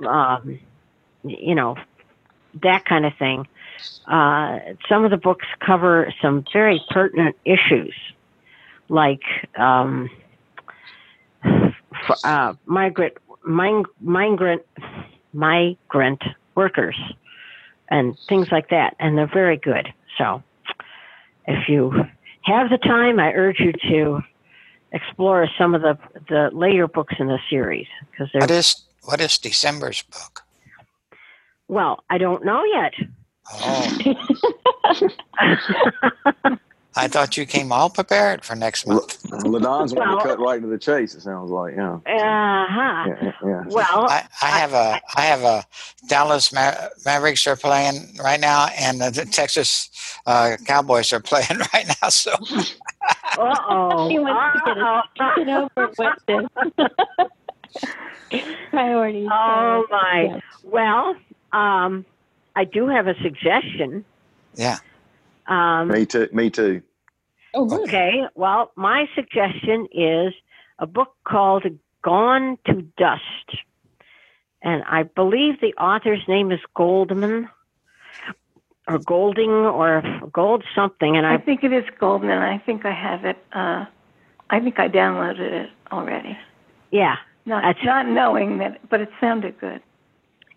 um, 0.06 0.60
you 1.24 1.56
know, 1.56 1.78
that 2.62 2.84
kind 2.84 3.06
of 3.06 3.14
thing, 3.18 3.48
uh, 4.08 4.60
some 4.90 5.06
of 5.06 5.12
the 5.12 5.18
books 5.18 5.46
cover 5.66 6.14
some 6.22 6.44
very 6.52 6.84
pertinent 6.90 7.38
issues, 7.46 7.96
like 8.90 9.22
um, 9.58 10.10
uh, 12.26 12.54
migrant, 12.66 13.14
migrant, 13.46 14.64
migrant 15.32 16.22
workers, 16.56 16.98
and 17.92 18.18
things 18.28 18.48
like 18.52 18.70
that, 18.70 18.96
and 19.00 19.18
they're 19.18 19.30
very 19.32 19.58
good. 19.58 19.94
So, 20.18 20.42
if 21.46 21.70
you 21.70 21.92
have 22.44 22.70
the 22.70 22.78
time, 22.78 23.20
I 23.20 23.34
urge 23.34 23.60
you 23.60 23.74
to 23.90 24.22
explore 24.94 25.48
some 25.58 25.76
of 25.76 25.82
the 25.82 25.98
the 26.28 26.50
later 26.54 26.88
books 26.88 27.14
in 27.20 27.28
the 27.28 27.38
series 27.50 27.88
because 28.10 28.30
they're. 28.34 28.40
What 28.40 28.52
is 28.52 28.84
what 29.04 29.22
is 29.22 29.38
December's 29.38 30.02
book? 30.04 30.42
Well, 31.68 32.04
I 32.10 32.18
don't 32.18 32.44
know 32.44 32.64
yet. 32.64 32.94
Oh. 33.54 34.16
I 36.96 37.08
thought 37.08 37.38
you 37.38 37.46
came 37.46 37.72
all 37.72 37.90
prepared 37.90 38.44
for 38.44 38.54
next 38.56 38.86
month. 38.86 39.18
Ladon's 39.46 39.94
want 39.94 40.20
to 40.20 40.26
cut 40.28 40.40
right 40.40 40.62
to 40.62 40.68
the 40.68 40.78
chase. 40.78 41.16
It 41.16 41.22
sounds 41.22 41.50
like, 41.50 41.74
yeah, 41.76 41.94
Uh 41.94 42.00
huh. 42.06 43.06
yeah, 43.08 43.32
yeah. 43.46 43.64
Well, 43.68 44.10
I, 44.10 44.28
I 44.42 44.48
have 44.60 44.74
a 44.74 45.00
I 45.16 45.22
have 45.22 45.44
a 45.44 45.64
Dallas 46.10 46.52
Ma- 46.52 46.90
Mavericks 47.06 47.48
are 47.48 47.56
playing 47.56 48.18
right 48.22 48.42
now, 48.42 48.68
and 48.78 49.00
the, 49.00 49.10
the 49.10 49.26
Texas 49.26 49.90
uh, 50.26 50.58
Cowboys 50.66 51.14
are 51.14 51.20
playing 51.22 51.60
right 51.74 51.88
now. 52.02 52.10
So 52.10 52.32
uh 52.32 53.56
oh. 53.70 54.08
He 54.10 54.20
wants 54.20 54.60
to 54.66 54.76
get 54.76 54.78
it, 54.78 55.46
get 55.46 55.48
over 55.48 55.92
with 55.98 56.18
this. 56.28 56.46
Priorities. 58.72 59.30
Oh 59.32 59.86
my. 59.90 60.24
yes. 60.34 60.42
Well, 60.64 61.16
um, 61.54 62.06
I 62.56 62.66
do 62.66 62.88
have 62.88 63.08
a 63.08 63.16
suggestion. 63.22 64.04
yeah, 64.56 64.78
Um, 65.48 65.90
Me 65.90 66.06
too. 66.06 66.30
Me 66.32 66.50
too. 66.50 66.82
Oh, 67.54 67.66
good. 67.66 67.82
okay. 67.82 68.24
Well, 68.36 68.72
my 68.76 69.08
suggestion 69.16 69.88
is 69.92 70.34
a 70.80 70.88
book 70.88 71.16
called 71.26 71.66
Gone 72.04 72.58
to 72.66 72.82
Dust. 72.98 73.24
And 74.62 74.84
I 74.84 75.04
believe 75.04 75.60
the 75.60 75.74
author's 75.76 76.24
name 76.28 76.52
is 76.52 76.60
Goldman 76.76 77.50
or 78.88 79.00
Golding 79.00 79.50
or 79.50 80.04
Gold 80.32 80.64
something. 80.76 81.18
And 81.18 81.26
I 81.26 81.36
I, 81.36 81.38
think 81.38 81.64
it 81.64 81.74
is 81.74 81.84
Goldman. 82.00 82.38
I 82.38 82.58
think 82.60 82.86
I 82.86 82.92
have 82.94 83.26
it. 83.26 83.38
Uh, 83.52 83.86
I 84.50 84.60
think 84.60 84.80
I 84.80 84.88
downloaded 84.88 85.40
it 85.64 85.70
already. 85.92 86.38
yeah, 86.92 87.16
Not 87.46 87.76
not 87.84 88.08
knowing 88.08 88.60
that, 88.60 88.88
but 88.90 89.02
it 89.02 89.10
sounded 89.20 89.60
good. 89.60 89.82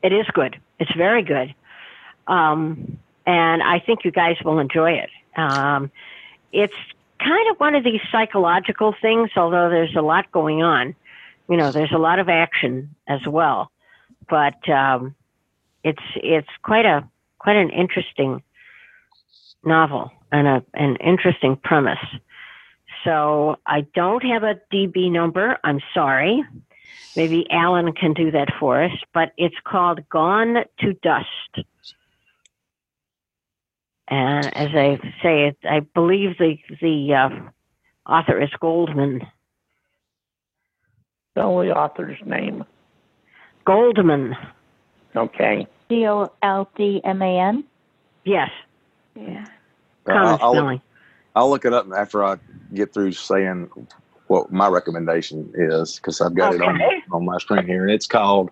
it 0.02 0.12
is 0.12 0.26
good. 0.34 0.60
It's 0.78 0.92
very 0.94 1.22
good. 1.22 1.54
Um, 2.26 2.98
and 3.26 3.62
I 3.62 3.80
think 3.80 4.04
you 4.04 4.10
guys 4.10 4.36
will 4.44 4.58
enjoy 4.58 4.92
it. 4.92 5.10
Um, 5.38 5.90
it's 6.52 6.74
kind 7.18 7.50
of 7.50 7.58
one 7.58 7.74
of 7.74 7.84
these 7.84 8.00
psychological 8.12 8.94
things, 9.00 9.30
although 9.36 9.70
there's 9.70 9.96
a 9.96 10.02
lot 10.02 10.30
going 10.30 10.62
on. 10.62 10.94
You 11.48 11.56
know, 11.56 11.72
there's 11.72 11.92
a 11.92 11.98
lot 11.98 12.18
of 12.18 12.28
action 12.28 12.94
as 13.08 13.20
well, 13.26 13.70
but 14.28 14.68
um, 14.68 15.14
it's 15.82 16.02
it's 16.16 16.48
quite 16.62 16.86
a 16.86 17.08
quite 17.38 17.56
an 17.56 17.70
interesting 17.70 18.42
novel 19.64 20.10
and 20.32 20.46
a 20.46 20.64
an 20.74 20.96
interesting 20.96 21.56
premise. 21.56 21.98
So 23.04 23.56
I 23.66 23.82
don't 23.94 24.24
have 24.24 24.42
a 24.42 24.58
DB 24.72 25.10
number. 25.10 25.58
I'm 25.62 25.80
sorry. 25.92 26.42
Maybe 27.16 27.46
Alan 27.50 27.92
can 27.92 28.14
do 28.14 28.30
that 28.30 28.48
for 28.58 28.82
us, 28.82 28.92
but 29.12 29.32
it's 29.36 29.54
called 29.64 30.08
Gone 30.08 30.64
to 30.80 30.92
Dust. 30.94 31.66
And 34.08 34.46
as 34.56 34.68
I 34.74 34.98
say, 35.22 35.48
it, 35.48 35.58
I 35.68 35.80
believe 35.80 36.36
the 36.38 36.58
the 36.80 37.14
uh, 37.14 38.10
author 38.10 38.40
is 38.40 38.50
Goldman. 38.60 39.26
Spell 41.32 41.58
the 41.60 41.74
author's 41.76 42.18
name. 42.24 42.64
Goldman, 43.64 44.36
Okay. 45.16 45.66
G 45.88 46.06
O 46.06 46.30
L 46.42 46.68
D 46.76 47.00
M 47.04 47.22
A 47.22 47.38
N. 47.40 47.64
yes, 48.24 48.50
Yeah. 49.14 49.46
common 50.04 50.22
I'll, 50.26 50.38
I'll, 50.42 50.52
spelling. 50.54 50.80
I'll 51.34 51.50
look 51.50 51.64
it 51.64 51.72
up 51.72 51.86
after 51.96 52.24
I 52.24 52.36
get 52.74 52.92
through 52.92 53.12
saying 53.12 53.70
what 54.26 54.52
my 54.52 54.68
recommendation 54.68 55.50
is 55.54 55.96
because 55.96 56.20
I've 56.20 56.34
got 56.34 56.54
it 56.54 56.60
on, 56.62 56.80
on 57.12 57.24
my 57.24 57.38
screen 57.38 57.66
here, 57.66 57.82
and 57.84 57.90
it's 57.92 58.06
called 58.06 58.50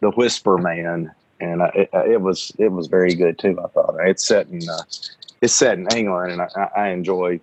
The 0.00 0.10
Whisper 0.10 0.58
Man, 0.58 1.12
and 1.42 1.62
I, 1.62 1.66
it, 1.74 1.90
it 1.92 2.20
was 2.20 2.52
it 2.58 2.68
was 2.68 2.86
very 2.86 3.14
good 3.14 3.38
too. 3.38 3.58
I 3.62 3.68
thought 3.68 3.96
it's 4.00 4.26
set 4.26 4.48
in 4.48 4.68
uh, 4.68 4.82
it's 5.40 5.54
set 5.54 5.78
in 5.78 5.88
England, 5.94 6.32
and 6.32 6.42
I, 6.42 6.70
I 6.76 6.88
enjoy 6.90 7.40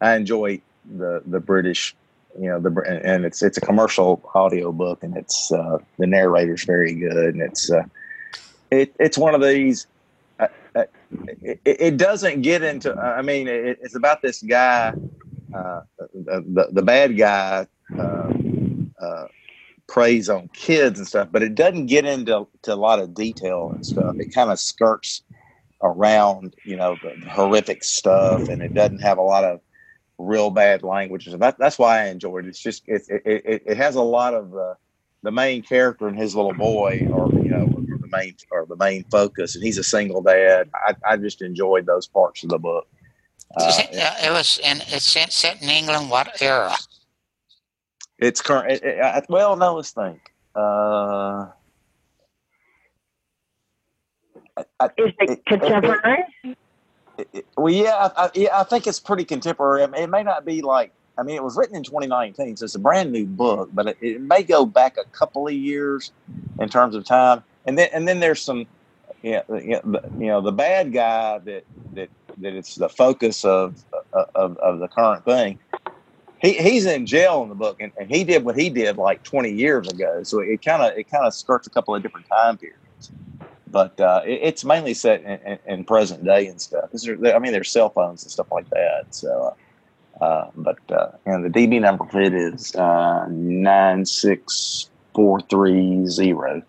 I 0.00 0.14
enjoy 0.14 0.60
the 0.96 1.22
the 1.26 1.40
British. 1.40 1.94
You 2.38 2.48
know 2.48 2.60
the 2.60 3.00
and 3.04 3.24
it's 3.24 3.42
it's 3.42 3.58
a 3.58 3.60
commercial 3.60 4.22
audio 4.34 4.72
book 4.72 5.02
and 5.02 5.14
it's 5.18 5.52
uh, 5.52 5.78
the 5.98 6.06
narrator's 6.06 6.64
very 6.64 6.94
good 6.94 7.34
and 7.34 7.42
it's 7.42 7.70
uh, 7.70 7.82
it 8.70 8.94
it's 8.98 9.18
one 9.18 9.34
of 9.34 9.42
these 9.42 9.86
uh, 10.40 10.48
uh, 10.74 10.84
it, 11.42 11.60
it 11.64 11.96
doesn't 11.98 12.40
get 12.40 12.62
into 12.62 12.94
i 12.94 13.20
mean 13.20 13.46
it, 13.46 13.78
it's 13.82 13.94
about 13.94 14.22
this 14.22 14.42
guy 14.42 14.94
uh, 15.54 15.82
the, 16.14 16.42
the, 16.48 16.68
the 16.72 16.82
bad 16.82 17.18
guy 17.18 17.66
uh, 17.98 18.32
uh, 18.98 19.26
preys 19.92 20.30
on 20.30 20.48
kids 20.54 20.98
and 20.98 21.06
stuff 21.06 21.28
but 21.30 21.42
it 21.42 21.54
doesn't 21.54 21.84
get 21.84 22.06
into 22.06 22.46
to 22.62 22.72
a 22.72 22.74
lot 22.74 22.98
of 22.98 23.12
detail 23.12 23.70
and 23.74 23.84
stuff 23.84 24.16
it 24.18 24.32
kind 24.32 24.50
of 24.50 24.58
skirts 24.58 25.20
around 25.82 26.56
you 26.64 26.74
know 26.74 26.96
the 27.02 27.28
horrific 27.28 27.84
stuff 27.84 28.48
and 28.48 28.62
it 28.62 28.72
doesn't 28.72 29.00
have 29.02 29.18
a 29.18 29.22
lot 29.22 29.44
of 29.44 29.60
real 30.16 30.48
bad 30.48 30.82
language 30.82 31.26
and 31.26 31.42
that, 31.42 31.58
that's 31.58 31.78
why 31.78 32.00
i 32.00 32.06
enjoyed 32.06 32.46
it 32.46 32.48
it's 32.48 32.58
just 32.58 32.82
it, 32.86 33.02
it, 33.10 33.62
it, 33.66 33.76
has 33.76 33.94
a 33.94 34.00
lot 34.00 34.32
of 34.32 34.56
uh, 34.56 34.72
the 35.24 35.30
main 35.30 35.60
character 35.62 36.08
and 36.08 36.16
his 36.16 36.34
little 36.34 36.54
boy 36.54 37.06
or 37.12 37.30
you 37.34 37.50
know 37.50 37.66
the 37.66 38.08
main 38.10 38.34
or 38.50 38.64
the 38.64 38.76
main 38.76 39.04
focus 39.10 39.56
and 39.56 39.62
he's 39.62 39.76
a 39.76 39.84
single 39.84 40.22
dad 40.22 40.70
i, 40.86 40.94
I 41.06 41.16
just 41.18 41.42
enjoyed 41.42 41.84
those 41.84 42.06
parts 42.06 42.42
of 42.42 42.48
the 42.48 42.58
book 42.58 42.88
uh, 43.54 43.70
it, 43.78 44.26
it 44.26 44.30
was 44.30 44.58
in 44.64 44.80
it's 44.86 45.04
set 45.04 45.60
in 45.60 45.68
England. 45.68 46.08
What 46.08 46.40
era? 46.40 46.74
It's 48.22 48.42
current 48.42 48.72
it, 48.72 48.84
it, 48.84 49.00
I, 49.02 49.22
well 49.30 49.56
no 49.56 49.76
let's 49.76 49.92
think 49.92 50.32
uh 50.56 51.48
I, 54.80 54.90
Is 54.98 55.12
it 55.20 55.46
contemporary? 55.46 56.24
it- 57.18 57.28
it- 57.32 57.46
well, 57.56 57.72
yeah, 57.72 58.10
I, 58.16 58.26
I, 58.26 58.30
yeah, 58.34 58.60
I 58.60 58.64
think 58.64 58.86
it's 58.86 59.00
pretty 59.00 59.24
contemporary. 59.24 59.82
I 59.82 59.86
mean, 59.86 60.02
it 60.02 60.10
may 60.10 60.22
not 60.22 60.44
be 60.44 60.62
like, 60.62 60.92
I 61.18 61.22
mean, 61.22 61.36
it 61.36 61.44
was 61.44 61.56
written 61.56 61.76
in 61.76 61.84
2019, 61.84 62.56
so 62.56 62.64
it's 62.64 62.74
a 62.74 62.78
brand 62.80 63.12
new 63.12 63.26
book, 63.26 63.70
but 63.72 63.88
it, 63.88 63.98
it 64.02 64.20
may 64.20 64.42
go 64.42 64.66
back 64.66 64.96
a 64.98 65.04
couple 65.16 65.46
of 65.48 65.54
years 65.54 66.12
in 66.60 66.68
terms 66.68 66.94
of 66.94 67.04
time. 67.04 67.44
And 67.66 67.78
then, 67.78 67.88
and 67.94 68.06
then 68.08 68.20
there's 68.20 68.42
some, 68.42 68.66
yeah, 69.22 69.42
you 69.50 69.70
know, 69.70 69.82
the, 69.84 70.02
you 70.18 70.26
know, 70.28 70.40
the 70.42 70.52
bad 70.52 70.92
guy 70.92 71.38
that 71.40 71.64
that 71.94 72.10
that 72.38 72.54
it's 72.54 72.76
the 72.76 72.88
focus 72.88 73.44
of 73.44 73.84
of, 74.34 74.58
of 74.58 74.80
the 74.80 74.88
current 74.88 75.24
thing. 75.24 75.58
He, 76.42 76.54
he's 76.54 76.86
in 76.86 77.06
jail 77.06 77.44
in 77.44 77.48
the 77.48 77.54
book, 77.54 77.80
and, 77.80 77.92
and 77.96 78.10
he 78.10 78.24
did 78.24 78.44
what 78.44 78.58
he 78.58 78.68
did 78.68 78.98
like 78.98 79.22
20 79.22 79.50
years 79.50 79.88
ago. 79.88 80.24
So 80.24 80.40
it 80.40 80.60
kind 80.62 80.82
of 80.82 80.98
it 80.98 81.08
kind 81.08 81.24
of 81.24 81.32
skirts 81.32 81.68
a 81.68 81.70
couple 81.70 81.94
of 81.94 82.02
different 82.02 82.26
time 82.28 82.58
periods, 82.58 83.12
but 83.70 83.98
uh, 84.00 84.22
it, 84.26 84.40
it's 84.42 84.64
mainly 84.64 84.92
set 84.92 85.22
in, 85.22 85.38
in, 85.46 85.58
in, 85.66 85.84
present 85.84 86.24
day 86.24 86.48
and 86.48 86.60
stuff. 86.60 86.90
I 86.92 87.38
mean, 87.38 87.52
there's 87.52 87.70
cell 87.70 87.90
phones 87.90 88.24
and 88.24 88.32
stuff 88.32 88.50
like 88.50 88.68
that. 88.70 89.06
So, 89.10 89.54
uh, 90.20 90.24
uh 90.24 90.50
but 90.56 90.78
uh, 90.90 91.12
and 91.26 91.44
the 91.44 91.48
DB 91.48 91.80
number 91.80 92.04
for 92.06 92.20
it 92.20 92.34
is 92.34 92.74
uh, 92.74 93.26
nine 93.30 94.04
six 94.04 94.90
four 95.14 95.40
three 95.42 96.06
zero. 96.06 96.60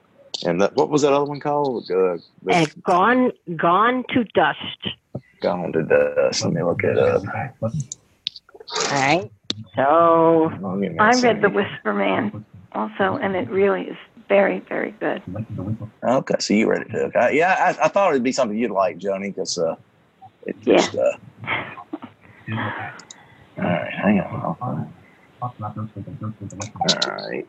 And 0.46 0.62
that, 0.62 0.76
what 0.76 0.90
was 0.90 1.02
that 1.02 1.14
other 1.14 1.26
one 1.26 1.40
called? 1.40 1.90
Uh, 1.90 2.18
the, 2.44 2.72
gone, 2.84 3.32
gone 3.56 4.04
to 4.10 4.24
dust. 4.36 4.88
Gone 5.42 5.74
to 5.74 5.82
dust. 5.82 6.44
Let 6.44 6.54
me 6.54 6.62
look 6.62 6.84
it 6.84 6.98
up. 6.98 7.24
All 7.62 7.72
right. 8.92 9.32
So 9.76 10.52
I 11.00 11.12
read 11.22 11.42
The 11.42 11.50
Whisper 11.50 11.94
Man 11.94 12.46
also, 12.74 13.18
and 13.18 13.36
it 13.36 13.50
really 13.50 13.84
is 13.84 13.98
very, 14.30 14.60
very 14.60 14.92
good. 14.92 15.22
Okay, 16.04 16.36
so 16.40 16.54
you 16.54 16.70
read 16.70 16.82
it 16.82 16.92
too. 16.92 16.98
Okay. 16.98 17.38
Yeah, 17.38 17.56
I, 17.60 17.86
I 17.86 17.88
thought 17.88 18.12
it'd 18.12 18.24
be 18.24 18.32
something 18.32 18.58
you'd 18.58 18.72
like, 18.72 18.98
Joni, 19.00 19.34
because 19.34 19.58
uh, 19.58 19.76
it 20.46 20.60
just. 20.62 20.94
Yeah. 20.94 21.12
Uh, 22.48 22.84
all 23.58 23.64
right, 23.64 23.94
hang 23.94 24.20
on. 24.20 24.90
All 25.42 25.50
right. 27.06 27.46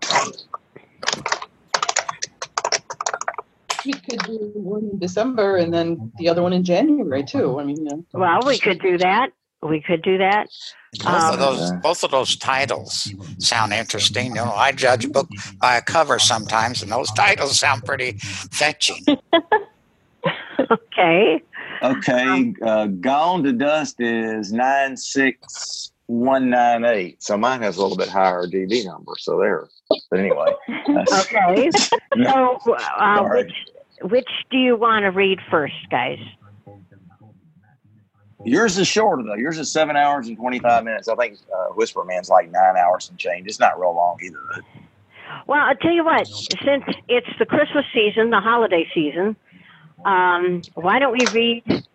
We 3.87 3.93
could 3.93 4.19
do 4.21 4.53
one 4.55 4.91
in 4.93 4.99
December 4.99 5.57
and 5.59 5.73
then 5.73 6.11
the 6.19 6.29
other 6.29 6.43
one 6.43 6.53
in 6.53 6.65
January 6.65 7.23
too. 7.23 7.61
I 7.61 7.65
mean, 7.65 7.87
uh, 7.87 7.97
well, 8.13 8.41
we 8.47 8.59
could 8.59 8.81
do 8.81 8.99
that. 8.99 9.31
We 9.65 9.81
could 9.81 10.03
do 10.03 10.19
that. 10.19 10.49
Both 11.03 11.07
um, 11.07 11.33
of 11.33 11.39
those, 11.39 11.73
both 11.83 12.05
of 12.05 12.11
those 12.11 12.37
titles 12.37 13.13
sound 13.39 13.73
interesting. 13.73 14.29
You 14.29 14.35
know, 14.37 14.53
I 14.53 14.73
judge 14.73 15.07
a 15.07 15.09
book 15.09 15.29
by 15.61 15.77
a 15.77 15.83
cover 15.83 16.19
sometimes, 16.19 16.83
and 16.83 16.93
those 16.93 17.11
titles 17.13 17.59
sound 17.59 17.85
pretty 17.85 18.13
fetching. 18.19 19.05
okay. 20.71 21.43
Okay. 21.83 22.23
Um, 22.23 22.55
uh, 22.63 22.87
Gone 22.87 23.43
to 23.45 23.53
Dust 23.53 24.01
is 24.01 24.53
nine 24.53 24.97
six 24.97 25.93
one 26.07 26.51
nine 26.51 26.85
eight. 26.85 27.23
So 27.23 27.37
mine 27.37 27.63
has 27.63 27.77
a 27.77 27.83
little 27.83 27.97
bit 27.97 28.09
higher 28.09 28.47
DB 28.47 28.85
number. 28.85 29.13
So 29.19 29.39
there. 29.39 29.69
But 30.11 30.21
anyway. 30.21 30.53
okay. 30.89 31.71
so 32.23 32.61
uh, 32.99 33.29
which 33.31 33.53
which 34.03 34.29
do 34.51 34.59
you 34.59 34.77
want 34.77 35.05
to 35.05 35.11
read 35.11 35.39
first, 35.51 35.75
guys? 35.91 36.19
Yours 38.45 38.79
is 38.79 38.87
shorter 38.87 39.23
though. 39.23 39.35
Yours 39.35 39.59
is 39.59 39.71
seven 39.71 39.97
hours 39.97 40.29
and 40.29 40.37
twenty 40.37 40.59
five 40.59 40.85
minutes. 40.85 41.09
I 41.09 41.15
think 41.15 41.39
uh, 41.55 41.73
Whisper 41.75 42.05
Man's 42.05 42.29
like 42.29 42.51
nine 42.51 42.77
hours 42.77 43.09
and 43.09 43.19
change. 43.19 43.47
It's 43.47 43.61
not 43.61 43.81
real 43.81 43.95
long 43.95 44.19
either. 44.23 44.39
Well, 45.47 45.61
I'll 45.61 45.77
tell 45.77 45.93
you 45.93 46.05
what. 46.05 46.27
Since 46.27 46.85
it's 47.09 47.29
the 47.39 47.47
Christmas 47.47 47.85
season, 47.93 48.31
the 48.31 48.41
holiday 48.41 48.89
season, 48.95 49.37
um, 50.05 50.63
why 50.75 50.99
don't 50.99 51.13
we 51.13 51.27
read 51.33 51.87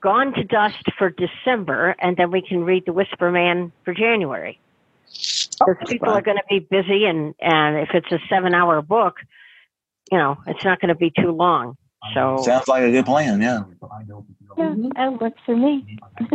Gone 0.00 0.32
to 0.34 0.44
Dust 0.44 0.84
for 0.98 1.10
December, 1.10 1.96
and 1.98 2.16
then 2.16 2.30
we 2.30 2.42
can 2.42 2.64
read 2.64 2.84
The 2.86 2.92
Whisper 2.92 3.30
Man 3.30 3.72
for 3.84 3.94
January. 3.94 4.58
Because 5.58 5.76
people 5.88 6.10
are 6.10 6.20
going 6.20 6.36
to 6.36 6.44
be 6.48 6.58
busy, 6.58 7.06
and 7.06 7.34
and 7.40 7.76
if 7.78 7.90
it's 7.94 8.10
a 8.12 8.18
seven 8.28 8.54
hour 8.54 8.82
book, 8.82 9.16
you 10.12 10.18
know, 10.18 10.36
it's 10.46 10.64
not 10.64 10.80
going 10.80 10.88
to 10.90 10.94
be 10.94 11.10
too 11.10 11.30
long. 11.30 11.76
So 12.14 12.42
sounds 12.44 12.68
like 12.68 12.84
a 12.84 12.90
good 12.90 13.06
plan. 13.06 13.40
Yeah. 13.40 13.64
Yeah, 14.56 14.74
that 14.94 15.20
works 15.20 15.40
for 15.44 15.56
me. 15.56 15.98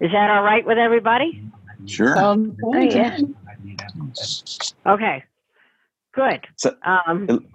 Is 0.00 0.12
that 0.12 0.30
all 0.30 0.42
right 0.42 0.64
with 0.64 0.78
everybody? 0.78 1.42
Sure. 1.86 2.16
Um, 2.18 2.56
oh, 2.64 2.76
yeah. 2.76 3.18
Okay. 4.86 5.24
Good. 6.12 6.46
So, 6.56 6.74
um, 6.84 7.46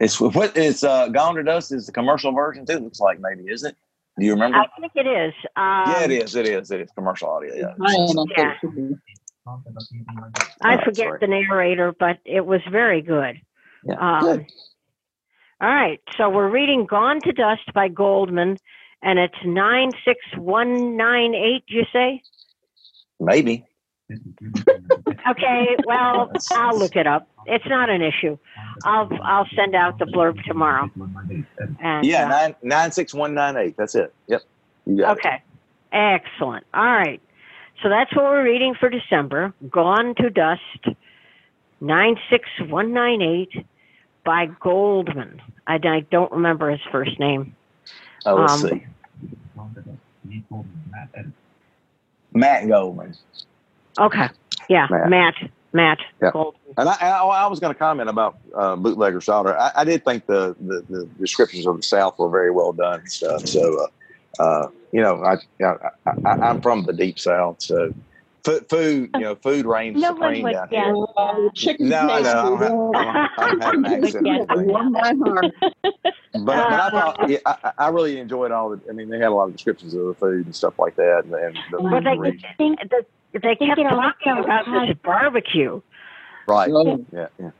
it's 0.00 0.20
what 0.20 0.56
it's 0.56 0.82
uh, 0.82 1.08
Gone 1.08 1.36
to 1.36 1.42
Dust 1.42 1.72
is 1.72 1.86
the 1.86 1.92
commercial 1.92 2.32
version 2.32 2.66
too. 2.66 2.78
Looks 2.78 3.00
like 3.00 3.20
maybe 3.20 3.44
is 3.44 3.64
it? 3.64 3.76
Do 4.18 4.24
you 4.24 4.32
remember? 4.32 4.58
I 4.58 4.66
think 4.80 4.92
it 4.96 5.06
is. 5.06 5.32
Um, 5.56 5.90
yeah, 5.90 6.02
it 6.04 6.10
is. 6.10 6.34
It 6.34 6.46
is. 6.46 6.70
It 6.70 6.80
is 6.80 6.90
commercial 6.96 7.28
audio. 7.28 7.54
Yeah. 7.54 7.74
yeah. 8.36 8.54
I 10.62 10.82
forget 10.84 11.20
the 11.20 11.28
narrator, 11.28 11.94
but 11.98 12.18
it 12.24 12.44
was 12.44 12.60
very 12.70 13.02
good. 13.02 13.40
Yeah. 13.84 13.94
Um, 14.00 14.20
good. 14.24 14.46
All 15.60 15.68
right, 15.68 16.00
so 16.16 16.30
we're 16.30 16.48
reading 16.48 16.86
Gone 16.86 17.20
to 17.22 17.32
Dust 17.32 17.72
by 17.74 17.88
Goldman, 17.88 18.58
and 19.02 19.18
it's 19.18 19.34
96198, 19.44 21.64
you 21.66 21.84
say? 21.92 22.22
Maybe. 23.18 23.66
okay, 25.28 25.76
well, 25.84 26.30
I'll 26.52 26.78
look 26.78 26.94
it 26.94 27.08
up. 27.08 27.26
It's 27.46 27.66
not 27.66 27.90
an 27.90 28.02
issue. 28.02 28.38
I'll 28.84 29.10
I'll 29.22 29.48
send 29.56 29.74
out 29.74 29.98
the 29.98 30.04
blurb 30.04 30.40
tomorrow. 30.44 30.88
And, 31.80 32.06
yeah, 32.06 32.26
uh, 32.26 32.28
nine 32.28 32.54
nine 32.62 32.92
six 32.92 33.12
one 33.12 33.34
nine 33.34 33.56
eight. 33.56 33.76
That's 33.76 33.96
it. 33.96 34.14
Yep. 34.28 34.42
okay. 34.88 35.42
It. 35.92 35.92
Excellent. 35.92 36.64
All 36.72 36.84
right. 36.84 37.20
So 37.82 37.88
that's 37.90 38.14
what 38.16 38.26
we're 38.26 38.44
reading 38.44 38.76
for 38.78 38.88
December. 38.88 39.52
Gone 39.68 40.14
to 40.18 40.30
Dust, 40.30 40.86
nine 41.80 42.14
six 42.30 42.48
one 42.60 42.92
nine 42.94 43.20
eight 43.20 43.66
by 44.28 44.44
Goldman. 44.60 45.40
I, 45.66 45.76
I 45.82 46.00
don't 46.10 46.30
remember 46.30 46.70
his 46.70 46.82
first 46.92 47.18
name. 47.18 47.56
Oh, 48.26 48.34
let's 48.34 48.62
um, 48.62 48.68
see. 48.68 48.86
Matt 52.34 52.68
Goldman. 52.68 53.14
Okay. 53.98 54.28
Yeah, 54.68 54.86
Matt. 54.90 55.08
Matt. 55.08 55.34
Matt 55.72 55.98
yeah. 56.20 56.30
Goldman. 56.30 56.60
And 56.76 56.90
I, 56.90 56.96
I, 57.00 57.24
I 57.24 57.46
was 57.46 57.58
going 57.58 57.72
to 57.72 57.78
comment 57.78 58.10
about 58.10 58.36
uh, 58.54 58.76
Bootlegger's 58.76 59.24
Daughter. 59.24 59.58
I, 59.58 59.72
I 59.76 59.84
did 59.84 60.04
think 60.04 60.26
the, 60.26 60.54
the, 60.60 60.84
the, 60.90 61.06
descriptions 61.18 61.66
of 61.66 61.78
the 61.78 61.82
South 61.82 62.18
were 62.18 62.28
very 62.28 62.50
well 62.50 62.74
done 62.74 63.00
and 63.00 63.10
stuff. 63.10 63.46
So, 63.46 63.86
uh, 64.38 64.42
uh, 64.42 64.68
you 64.92 65.00
know, 65.00 65.24
I, 65.24 65.36
I, 65.64 65.90
I, 66.26 66.50
am 66.50 66.60
from 66.60 66.84
the 66.84 66.92
Deep 66.92 67.18
South, 67.18 67.62
so 67.62 67.94
food, 68.48 68.68
food, 68.68 69.10
you 69.14 69.20
know, 69.20 69.34
food 69.34 69.66
reigns 69.66 70.00
no 70.00 70.14
supreme 70.14 70.50
down 70.50 70.68
here. 70.68 70.94
Uh, 71.16 71.48
chicken 71.54 71.88
no, 71.88 71.98
I 71.98 72.20
know. 72.20 72.92
I 72.94 73.54
don't 73.54 73.62
have, 73.62 73.74
an 73.74 74.04
accent. 74.04 75.54
but, 75.82 76.44
but 76.44 76.56
I 76.56 76.90
thought, 76.90 77.28
yeah, 77.28 77.38
I, 77.46 77.72
I, 77.78 77.88
really 77.88 78.18
enjoyed 78.18 78.50
all 78.50 78.70
the. 78.70 78.80
I 78.88 78.92
mean, 78.92 79.08
they 79.08 79.18
had 79.18 79.28
a 79.28 79.34
lot 79.34 79.48
of 79.48 79.52
descriptions 79.52 79.94
of 79.94 80.06
the 80.06 80.14
food 80.14 80.46
and 80.46 80.54
stuff 80.54 80.78
like 80.78 80.96
that, 80.96 81.24
and, 81.24 81.34
and 81.34 81.58
the, 81.70 81.80
well, 81.82 82.02
they, 82.02 82.38
think, 82.56 82.78
the, 82.90 83.04
they 83.32 83.56
kept 83.56 83.80
talking 83.80 84.38
about 84.38 84.64
this 84.66 84.96
barbecue. 85.02 85.80
Right. 86.46 86.70
Yeah. 87.12 87.26
Yeah. 87.38 87.50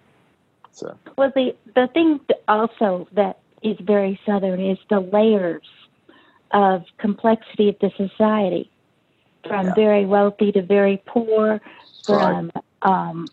So. 0.72 0.96
Well, 1.16 1.32
the 1.34 1.54
the 1.74 1.88
thing 1.92 2.20
also 2.46 3.08
that 3.12 3.38
is 3.62 3.76
very 3.80 4.18
southern 4.24 4.64
is 4.64 4.78
the 4.88 5.00
layers 5.00 5.66
of 6.52 6.84
complexity 6.98 7.68
of 7.68 7.76
the 7.80 7.90
society 7.96 8.70
from 9.46 9.66
yeah. 9.66 9.74
very 9.74 10.04
wealthy 10.04 10.52
to 10.52 10.62
very 10.62 11.02
poor, 11.06 11.60
from 12.04 12.50
right. 12.54 12.64
um, 12.82 13.26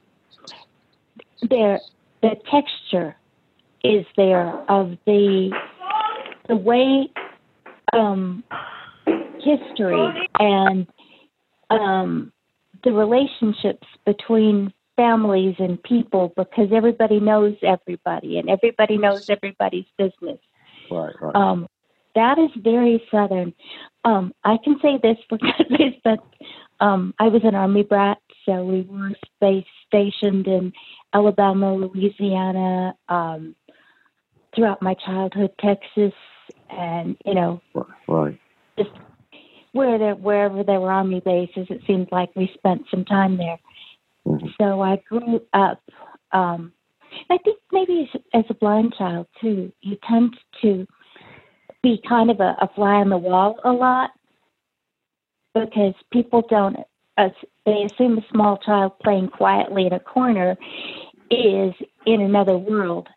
their 1.42 1.80
the 2.22 2.36
texture 2.50 3.16
is 3.84 4.06
there 4.18 4.50
of 4.70 4.98
the 5.06 5.52
the 6.48 6.56
way 6.56 7.10
um, 7.94 8.44
history 9.40 10.30
and 10.40 10.88
um, 11.70 12.32
the 12.84 12.92
relationships 12.92 13.88
between 14.06 14.74
families 14.96 15.56
and 15.60 15.82
people 15.84 16.34
because 16.36 16.70
everybody 16.74 17.20
knows 17.20 17.56
everybody 17.62 18.38
and 18.38 18.50
everybody 18.50 18.98
knows 18.98 19.30
everybody's 19.30 19.86
business. 19.98 20.40
Right, 20.90 21.14
right. 21.22 21.36
Um, 21.36 21.68
that 22.16 22.38
is 22.40 22.50
very 22.62 23.04
southern. 23.12 23.54
Um, 24.04 24.34
I 24.44 24.58
can 24.64 24.80
say 24.82 25.00
this 25.02 25.18
for 25.30 25.38
goodness, 25.58 25.94
but 26.04 26.20
um, 26.80 27.14
I 27.20 27.28
was 27.28 27.42
an 27.44 27.56
army 27.56 27.84
brat, 27.84 28.18
so 28.46 28.64
we 28.64 28.82
were 28.82 29.12
space 29.36 29.66
stationed 29.88 30.48
in 30.48 30.74
Alabama, 31.14 31.76
Louisiana, 31.76 32.96
um, 33.10 33.56
throughout 34.54 34.82
my 34.82 34.94
childhood, 34.94 35.52
Texas, 35.60 36.14
and 36.70 37.18
you 37.26 37.34
know, 37.34 37.62
right, 38.08 38.40
just 38.78 38.92
where 39.72 39.98
there, 39.98 40.16
wherever 40.16 40.64
there 40.64 40.80
were 40.80 40.92
army 40.92 41.22
bases, 41.24 41.68
it 41.70 41.82
seemed 41.86 42.10
like 42.12 42.30
we 42.36 42.50
spent 42.54 42.84
some 42.90 43.04
time 43.06 43.38
there. 43.38 43.60
Mm-hmm. 44.26 44.48
So 44.60 44.82
I 44.82 45.02
grew 45.08 45.42
up. 45.54 45.82
Um, 46.32 46.72
I 47.30 47.38
think 47.38 47.60
maybe 47.72 48.10
as, 48.14 48.22
as 48.34 48.46
a 48.50 48.54
blind 48.54 48.94
child 48.98 49.28
too, 49.42 49.72
you 49.82 49.98
tend 50.08 50.36
to 50.62 50.88
be 51.86 52.02
kind 52.10 52.32
of 52.32 52.40
a, 52.40 52.56
a 52.62 52.70
fly 52.74 52.96
on 52.96 53.10
the 53.10 53.18
wall 53.18 53.60
a 53.64 53.72
lot 53.72 54.10
because 55.54 55.94
people 56.12 56.42
don't 56.50 56.78
uh, 57.18 57.30
they 57.66 57.84
assume 57.84 58.18
a 58.18 58.26
small 58.32 58.58
child 58.58 58.94
playing 59.04 59.28
quietly 59.28 59.86
in 59.86 59.94
a 59.94 60.00
corner 60.00 60.58
is 61.30 61.74
in 62.08 62.22
another 62.22 62.58
world 62.58 63.08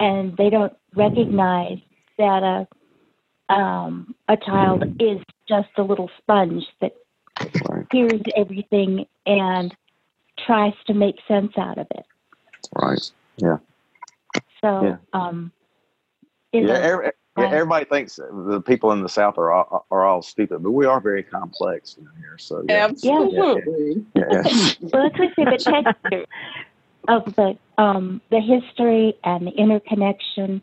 and 0.00 0.34
they 0.38 0.48
don't 0.48 0.72
recognize 0.94 1.78
that 2.16 2.42
a 2.42 2.66
um, 3.52 4.14
a 4.28 4.38
child 4.38 4.84
is 4.98 5.18
just 5.46 5.68
a 5.76 5.82
little 5.82 6.10
sponge 6.18 6.64
that 6.80 6.92
hears 7.92 8.22
everything 8.36 9.04
and 9.26 9.76
tries 10.46 10.72
to 10.86 10.94
make 10.94 11.16
sense 11.28 11.52
out 11.58 11.76
of 11.76 11.86
it. 11.90 12.06
Right. 12.74 13.10
Yeah. 13.36 13.58
So, 14.62 14.82
Yeah. 14.82 14.96
um, 15.12 15.52
Yeah. 16.52 17.02
Know, 17.36 17.44
Every, 17.44 17.50
yeah, 17.50 17.60
everybody 17.60 17.84
thinks 17.84 18.16
the 18.16 18.62
people 18.64 18.92
in 18.92 19.02
the 19.02 19.08
South 19.08 19.38
are 19.38 19.52
all, 19.52 19.86
are 19.90 20.04
all 20.04 20.22
stupid, 20.22 20.62
but 20.62 20.70
we 20.70 20.86
are 20.86 21.00
very 21.00 21.22
complex 21.22 21.94
down 21.94 22.10
here. 22.18 22.36
So 22.38 22.64
yeah. 22.68 22.86
Absolutely. 22.86 24.06
yeah, 24.14 24.24
yeah. 24.30 24.42
well, 24.80 25.10
that's 25.10 25.36
what 25.36 25.48
I 25.48 25.56
say, 25.56 25.72
the 25.72 25.84
texture 26.02 26.26
of 27.08 27.34
the 27.36 27.58
um, 27.78 28.20
the 28.30 28.40
history 28.40 29.14
and 29.24 29.46
the 29.46 29.52
interconnection, 29.52 30.62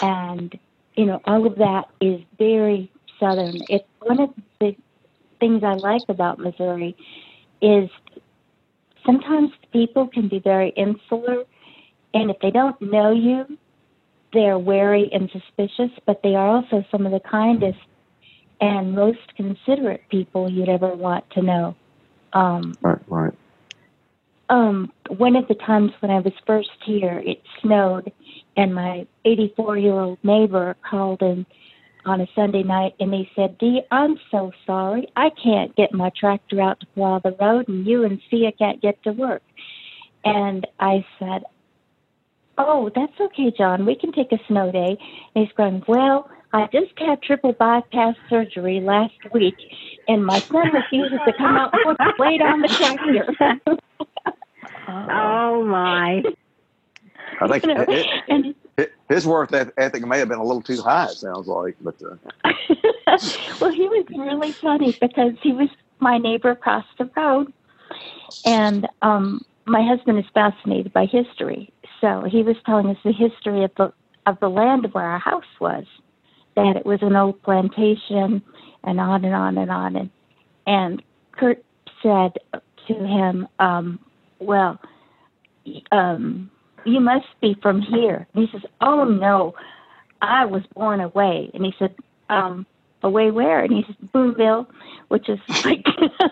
and 0.00 0.58
you 0.96 1.06
know, 1.06 1.20
all 1.24 1.46
of 1.46 1.56
that 1.56 1.88
is 2.00 2.20
very 2.38 2.90
southern. 3.18 3.62
It's 3.68 3.88
one 4.00 4.20
of 4.20 4.30
the 4.60 4.76
things 5.40 5.64
I 5.64 5.74
like 5.74 6.02
about 6.08 6.38
Missouri 6.38 6.96
is 7.60 7.88
sometimes 9.04 9.50
people 9.72 10.08
can 10.08 10.28
be 10.28 10.38
very 10.40 10.70
insular, 10.70 11.44
and 12.12 12.30
if 12.30 12.38
they 12.40 12.50
don't 12.50 12.80
know 12.82 13.12
you, 13.12 13.58
they're 14.32 14.58
wary 14.58 15.10
and 15.12 15.30
suspicious. 15.30 15.90
But 16.06 16.20
they 16.22 16.34
are 16.34 16.48
also 16.48 16.84
some 16.90 17.06
of 17.06 17.12
the 17.12 17.20
kindest 17.20 17.78
and 18.60 18.94
most 18.94 19.18
considerate 19.36 20.02
people 20.08 20.48
you'd 20.50 20.68
ever 20.68 20.94
want 20.94 21.28
to 21.32 21.42
know. 21.42 21.76
Um, 22.32 22.78
Right. 22.80 22.98
Right. 23.08 23.32
um, 24.48 24.92
one 25.08 25.36
of 25.36 25.48
the 25.48 25.54
times 25.54 25.92
when 26.00 26.10
I 26.10 26.20
was 26.20 26.32
first 26.46 26.70
here, 26.84 27.22
it 27.24 27.42
snowed, 27.60 28.12
and 28.56 28.74
my 28.74 29.06
84 29.24 29.78
year 29.78 29.92
old 29.94 30.18
neighbor 30.22 30.76
called 30.88 31.22
in 31.22 31.46
on 32.04 32.20
a 32.20 32.26
Sunday 32.34 32.62
night 32.62 32.94
and 33.00 33.12
he 33.14 33.30
said, 33.34 33.58
Dee, 33.58 33.82
I'm 33.90 34.18
so 34.30 34.52
sorry. 34.66 35.06
I 35.16 35.30
can't 35.42 35.74
get 35.76 35.92
my 35.92 36.10
tractor 36.18 36.60
out 36.60 36.80
to 36.80 36.86
plow 36.86 37.20
the 37.20 37.36
road, 37.40 37.68
and 37.68 37.86
you 37.86 38.04
and 38.04 38.20
Sia 38.30 38.52
can't 38.52 38.80
get 38.80 39.02
to 39.04 39.12
work. 39.12 39.42
And 40.24 40.66
I 40.78 41.04
said, 41.18 41.42
Oh, 42.58 42.90
that's 42.94 43.18
okay, 43.20 43.52
John. 43.56 43.86
We 43.86 43.94
can 43.94 44.12
take 44.12 44.32
a 44.32 44.38
snow 44.46 44.70
day. 44.70 44.98
And 45.34 45.46
he's 45.46 45.54
going, 45.56 45.82
Well, 45.88 46.30
I 46.52 46.68
just 46.72 46.92
had 46.98 47.22
triple 47.22 47.52
bypass 47.52 48.14
surgery 48.28 48.80
last 48.80 49.14
week, 49.32 49.56
and 50.06 50.24
my 50.24 50.38
son 50.40 50.70
refuses 50.72 51.18
to 51.26 51.32
come 51.38 51.56
out 51.56 51.72
and 51.72 51.82
put 51.84 51.98
the 51.98 52.12
blade 52.18 52.42
on 52.42 52.60
the 52.60 52.68
tractor. 52.68 53.78
Oh 54.88 55.64
my. 55.64 56.22
I 57.40 57.48
think 57.48 57.64
You 57.64 57.74
know, 57.74 57.84
it, 57.88 58.06
and 58.28 58.54
it, 58.76 58.92
his 59.08 59.26
worth 59.26 59.52
ethic 59.52 60.06
may 60.06 60.18
have 60.18 60.28
been 60.28 60.38
a 60.38 60.44
little 60.44 60.62
too 60.62 60.80
high. 60.82 61.06
It 61.06 61.16
sounds 61.16 61.46
like, 61.46 61.76
but 61.80 61.94
uh, 62.02 62.16
well, 63.60 63.72
he 63.72 63.88
was 63.88 64.06
really 64.10 64.52
funny 64.52 64.96
because 65.00 65.32
he 65.42 65.52
was 65.52 65.68
my 66.00 66.18
neighbor 66.18 66.50
across 66.50 66.84
the 66.98 67.10
road, 67.16 67.52
and 68.44 68.86
um, 69.02 69.44
my 69.66 69.82
husband 69.86 70.18
is 70.18 70.24
fascinated 70.34 70.92
by 70.92 71.06
history. 71.06 71.72
So 72.02 72.24
he 72.30 72.42
was 72.42 72.56
telling 72.66 72.88
us 72.88 72.98
the 73.04 73.12
history 73.12 73.64
of 73.64 73.70
the 73.78 73.94
of 74.26 74.40
the 74.40 74.50
land 74.50 74.88
where 74.92 75.04
our 75.04 75.20
house 75.20 75.44
was, 75.60 75.84
that 76.56 76.76
it 76.76 76.84
was 76.86 77.00
an 77.02 77.16
old 77.16 77.42
plantation, 77.42 78.42
and 78.84 79.00
on 79.00 79.24
and 79.24 79.34
on 79.34 79.56
and 79.56 79.70
on. 79.70 79.96
And 79.96 80.10
and 80.66 81.02
Kurt 81.32 81.64
said 82.02 82.32
to 82.88 82.94
him, 82.94 83.48
um, 83.60 84.00
"Well, 84.40 84.80
um, 85.92 86.50
you 86.84 87.00
must 87.00 87.28
be 87.40 87.56
from 87.62 87.80
here." 87.80 88.26
And 88.34 88.48
he 88.48 88.52
says, 88.52 88.68
"Oh 88.80 89.04
no, 89.04 89.54
I 90.20 90.46
was 90.46 90.64
born 90.74 91.00
away." 91.00 91.52
And 91.54 91.64
he 91.64 91.72
said, 91.78 91.94
um, 92.28 92.66
"Away 93.04 93.30
where?" 93.30 93.60
And 93.64 93.72
he 93.72 93.84
said, 93.86 94.12
"Boonville, 94.12 94.68
which 95.08 95.28
is 95.28 95.38
like 95.64 95.86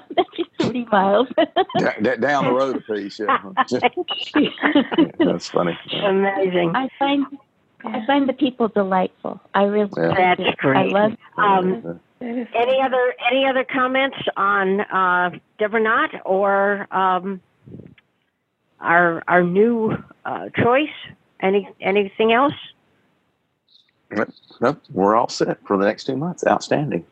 thirty 0.59 0.85
miles." 0.87 1.29
down 2.21 2.45
the 2.45 2.53
road 2.53 2.77
a 3.83 4.05
piece. 4.35 4.53
Yeah. 4.99 5.10
That's 5.25 5.49
funny. 5.49 5.79
Yeah. 5.89 6.09
Amazing. 6.11 6.75
I 6.75 6.89
find 6.99 7.27
I 7.85 8.05
find 8.07 8.29
the 8.29 8.33
people 8.33 8.69
delightful. 8.69 9.41
I 9.55 9.65
really 9.65 9.91
Yeah. 9.97 10.35
do. 10.35 10.45
That's 10.45 10.51
I 10.59 10.63
great. 10.63 10.93
love. 10.93 11.17
Um, 11.37 11.83
That 12.21 12.37
is- 12.37 12.49
any 12.55 12.81
other 12.83 13.15
any 13.31 13.47
other 13.47 13.65
comments 13.65 14.19
on 14.37 14.81
uh, 14.83 15.31
Deborah 15.59 15.81
Knott 15.83 16.11
or 16.27 16.87
um, 16.91 17.41
our 18.81 19.23
our 19.29 19.43
new 19.43 19.97
uh, 20.25 20.49
choice? 20.57 20.89
Any 21.41 21.69
anything 21.81 22.33
else? 22.33 22.53
No, 24.61 24.77
we're 24.93 25.15
all 25.17 25.29
set 25.29 25.59
for 25.67 25.77
the 25.79 25.85
next 25.85 26.05
two 26.05 26.17
months. 26.17 26.45
Outstanding. 26.47 27.05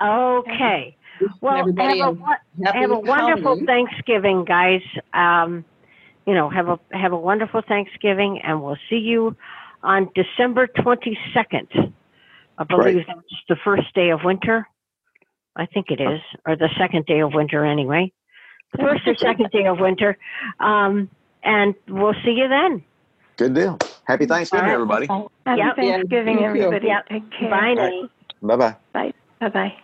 Okay. 0.00 0.94
Well, 1.40 1.56
have 1.56 1.66
a, 1.66 1.92
in- 2.08 2.20
won- 2.20 2.36
Happy 2.64 2.78
have 2.80 2.90
a 2.90 2.98
wonderful. 2.98 3.64
Thanksgiving, 3.66 4.44
guys. 4.44 4.82
Um, 5.14 5.64
you 6.26 6.34
know, 6.34 6.48
have 6.50 6.68
a 6.68 6.78
have 6.92 7.12
a 7.12 7.16
wonderful 7.18 7.62
Thanksgiving, 7.66 8.40
and 8.42 8.62
we'll 8.62 8.78
see 8.88 8.96
you 8.96 9.36
on 9.82 10.10
December 10.14 10.66
twenty 10.66 11.18
second. 11.32 11.68
I 12.56 12.64
believe 12.64 12.94
Great. 12.94 13.06
that's 13.06 13.20
the 13.48 13.56
first 13.64 13.92
day 13.94 14.10
of 14.10 14.20
winter. 14.24 14.66
I 15.56 15.66
think 15.66 15.90
it 15.90 16.00
is, 16.00 16.20
or 16.46 16.56
the 16.56 16.68
second 16.78 17.06
day 17.06 17.20
of 17.20 17.32
winter, 17.32 17.64
anyway. 17.64 18.12
The 18.72 18.78
first 18.78 19.06
or 19.06 19.14
second 19.14 19.50
day 19.52 19.66
of 19.66 19.78
winter, 19.78 20.16
um, 20.58 21.08
and 21.44 21.74
we'll 21.88 22.14
see 22.24 22.32
you 22.32 22.48
then. 22.48 22.82
Good 23.36 23.54
deal. 23.54 23.78
Happy 24.04 24.26
Thanksgiving, 24.26 24.64
All 24.64 24.68
right. 24.68 24.74
everybody. 24.74 25.06
Happy 25.06 25.60
Yep. 25.60 25.76
Thanksgiving, 25.76 26.36
thank 26.38 26.56
you. 26.56 26.62
everybody. 26.62 26.86
Yep. 26.86 27.08
Take 27.08 27.30
care. 27.32 27.50
Bye, 27.50 27.74
Nanny. 27.74 28.10
Bye 28.42 28.56
bye. 28.56 28.76
Bye 29.40 29.48
bye. 29.48 29.74